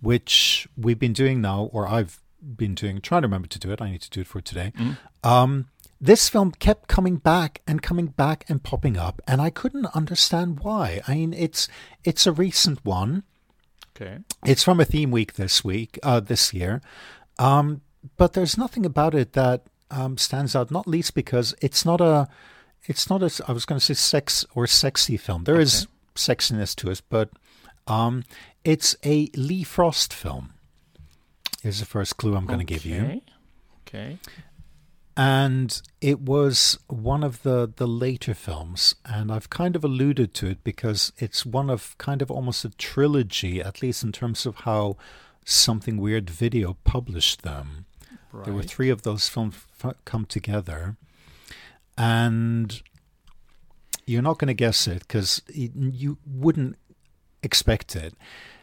[0.00, 2.20] which we've been doing now, or I've
[2.56, 3.82] been doing, trying to remember to do it.
[3.82, 4.72] I need to do it for today.
[4.78, 4.96] Mm.
[5.24, 5.66] Um,
[6.00, 10.60] this film kept coming back and coming back and popping up, and I couldn't understand
[10.60, 11.00] why.
[11.08, 11.68] I mean, it's
[12.04, 13.24] it's a recent one.
[13.96, 14.18] Okay.
[14.44, 16.82] It's from a theme week this week, uh, this year,
[17.38, 17.80] um,
[18.16, 20.70] but there's nothing about it that um, stands out.
[20.70, 22.28] Not least because it's not a,
[22.84, 23.44] it's not a.
[23.48, 25.44] I was going to say sex or sexy film.
[25.44, 27.30] There is sexiness to it, but
[27.86, 28.24] um,
[28.64, 30.52] it's a Lee Frost film.
[31.62, 33.22] Is the first clue I'm going to give you
[33.88, 34.18] Okay.
[35.16, 40.46] And it was one of the the later films and i've kind of alluded to
[40.46, 44.56] it because it's one of kind of almost a trilogy at least in terms of
[44.56, 44.96] how
[45.46, 47.86] something weird video published them.
[48.44, 50.96] There were three of those films f- come together.
[51.96, 52.82] And
[54.04, 56.76] you're not going to guess it because you wouldn't
[57.42, 58.14] expect it.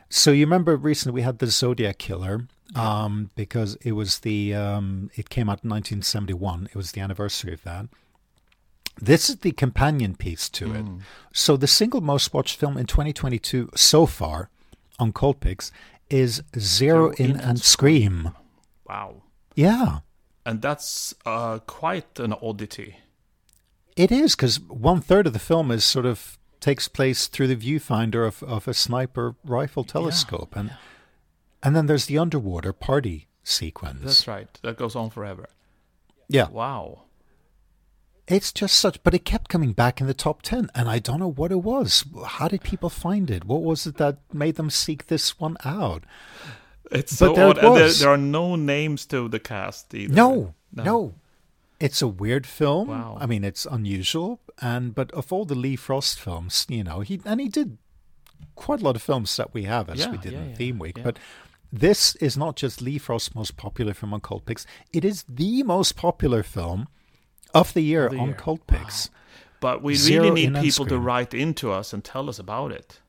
[0.10, 5.10] So you remember recently we had the Zodiac Killer um, because it was the um,
[5.16, 6.68] it came out in 1971.
[6.72, 7.88] It was the anniversary of that.
[9.02, 10.86] This is the companion piece to it.
[11.34, 14.50] So the single most watched film in 2022 so far
[15.00, 15.72] on Cultpix
[16.10, 18.32] is Zero In and Scream.
[18.88, 19.24] Wow.
[19.56, 20.00] Yeah,
[20.46, 22.98] And that's uh, quite an oddity.
[23.96, 27.56] it is because one third of the film is sort of takes place through the
[27.56, 30.72] viewfinder of, of a sniper rifle telescope, and
[31.64, 34.02] and then there's the underwater party sequence.
[34.04, 34.48] That's right.
[34.62, 35.50] That goes on forever.
[36.28, 36.50] Yeah.
[36.50, 37.04] Wow.
[38.28, 41.20] It's just such, but it kept coming back in the top 10, and I don't
[41.20, 42.06] know what it was.
[42.26, 43.44] How did people find it?
[43.44, 46.06] What was it that made them seek this one out?
[46.90, 47.58] It's But so there odd.
[47.58, 50.14] it And there, there are no names to the cast either.
[50.14, 51.16] No, no,
[51.82, 52.88] It's a weird film.
[52.88, 53.18] Wow.
[53.20, 57.20] I mean, it's unusual, and but of all the Lee Frost films, you know, he
[57.26, 57.78] and he did
[58.56, 60.56] quite a lot of films that we have, as Yeah, we did yeah, in yeah,
[60.56, 61.00] Theme Week.
[61.04, 61.20] But
[61.74, 65.96] this is not just Lee Frost's most popular film on Cultpix; it is the most
[65.96, 66.88] popular film
[67.54, 68.38] of the year the on year.
[68.38, 69.10] Cultpix.
[69.60, 73.00] But we Zero really need people to write into us and tell us about it.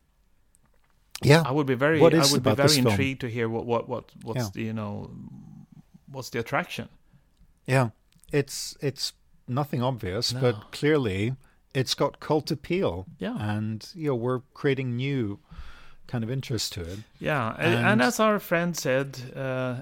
[1.23, 2.87] Yeah, I would be very, I would be very film?
[2.89, 4.49] intrigued to hear what, what, what, what's Yeah.
[4.55, 5.11] the, you know,
[6.07, 6.89] what's the attraction?
[7.67, 7.91] Yeah,
[8.33, 9.13] it's it's
[9.49, 10.41] nothing obvious, No.
[10.41, 11.37] but clearly
[11.75, 13.07] it's got cult appeal.
[13.19, 13.37] Yeah.
[13.39, 15.39] and you know we're creating new
[16.07, 16.99] kind of interest to it.
[17.19, 19.77] Yeah, and, and as our friend said, uh,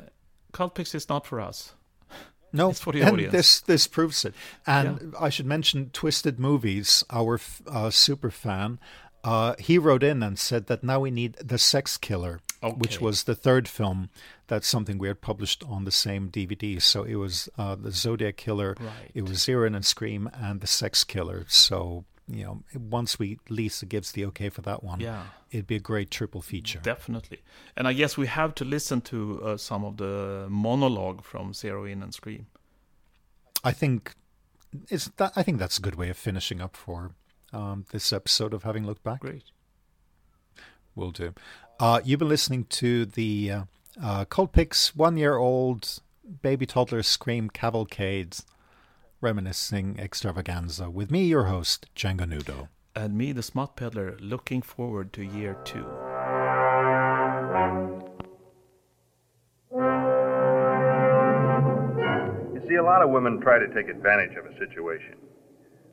[0.52, 1.72] Cultpix is not for us.
[2.54, 3.32] No, It's for the and audience.
[3.32, 4.34] this this proves it.
[4.66, 8.78] And I should mention Twisted Movies, our uh, super fan.
[9.24, 12.40] Uh, he wrote in and said that now we need the Sex Killer,
[12.76, 14.10] which was the third film
[14.48, 16.82] that's something we had published on the same DVD.
[16.82, 19.10] So it was uh, the Zodiac Killer, Right.
[19.14, 21.46] it was Zero and Scream, and the Sex Killer.
[21.48, 25.24] So you know, once we Lisa gives the okay for that one, Yeah.
[25.50, 26.80] it'd be a great triple feature.
[26.82, 27.42] Definitely.
[27.76, 31.84] And I guess we have to listen to uh, some of the monologue from Zero
[31.84, 32.46] In and Scream.
[33.64, 34.14] I think
[34.88, 35.32] it's that.
[35.36, 37.12] I think that's a good way of finishing up for
[37.52, 39.20] um, this episode of having looked back.
[39.20, 39.44] Great.
[40.94, 41.34] Will do.
[41.80, 43.64] Uh, you've been listening to the uh,
[44.02, 46.00] uh, Cultpix one year old
[46.42, 48.36] baby toddler scream cavalcade
[49.22, 52.68] reminiscing extravaganza with me, your host, Django Nudo.
[52.94, 55.86] And me, the Smut Peddler, looking forward to year two.
[62.52, 65.16] You see, a lot of women try to take advantage of a situation.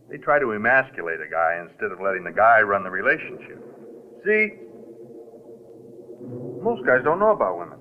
[0.09, 3.63] They try to emasculate a guy instead of letting the guy run the relationship.
[4.25, 4.55] See,
[6.61, 7.77] most guys don't know about women.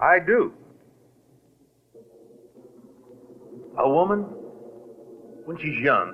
[0.00, 0.54] I do.
[3.78, 4.22] A woman,
[5.44, 6.12] when she's young,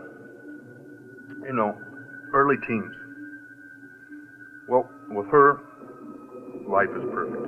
[1.46, 1.74] you know,
[2.34, 2.94] early teens,
[4.68, 5.60] well, with her,
[6.68, 7.46] life is perfect.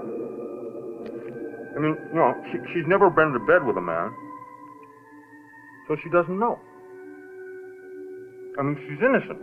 [1.76, 4.10] I mean, you know, she, she's never been to bed with a man,
[5.86, 6.58] so she doesn't know.
[8.58, 9.40] I mean, she's innocent.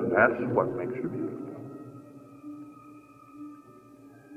[0.00, 1.40] And that's what makes her beautiful.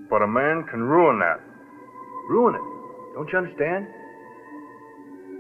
[0.10, 1.42] But a man can ruin that.
[2.30, 2.77] Ruin it.
[3.18, 3.88] Don't you understand?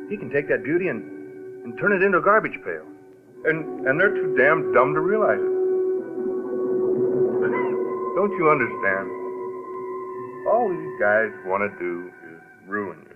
[0.10, 2.82] He can take that beauty and, and turn it into a garbage pail.
[3.46, 5.54] And, and they're too damn dumb to realize it.
[8.18, 9.06] Don't you understand?
[10.50, 13.07] All these guys want to do is ruin.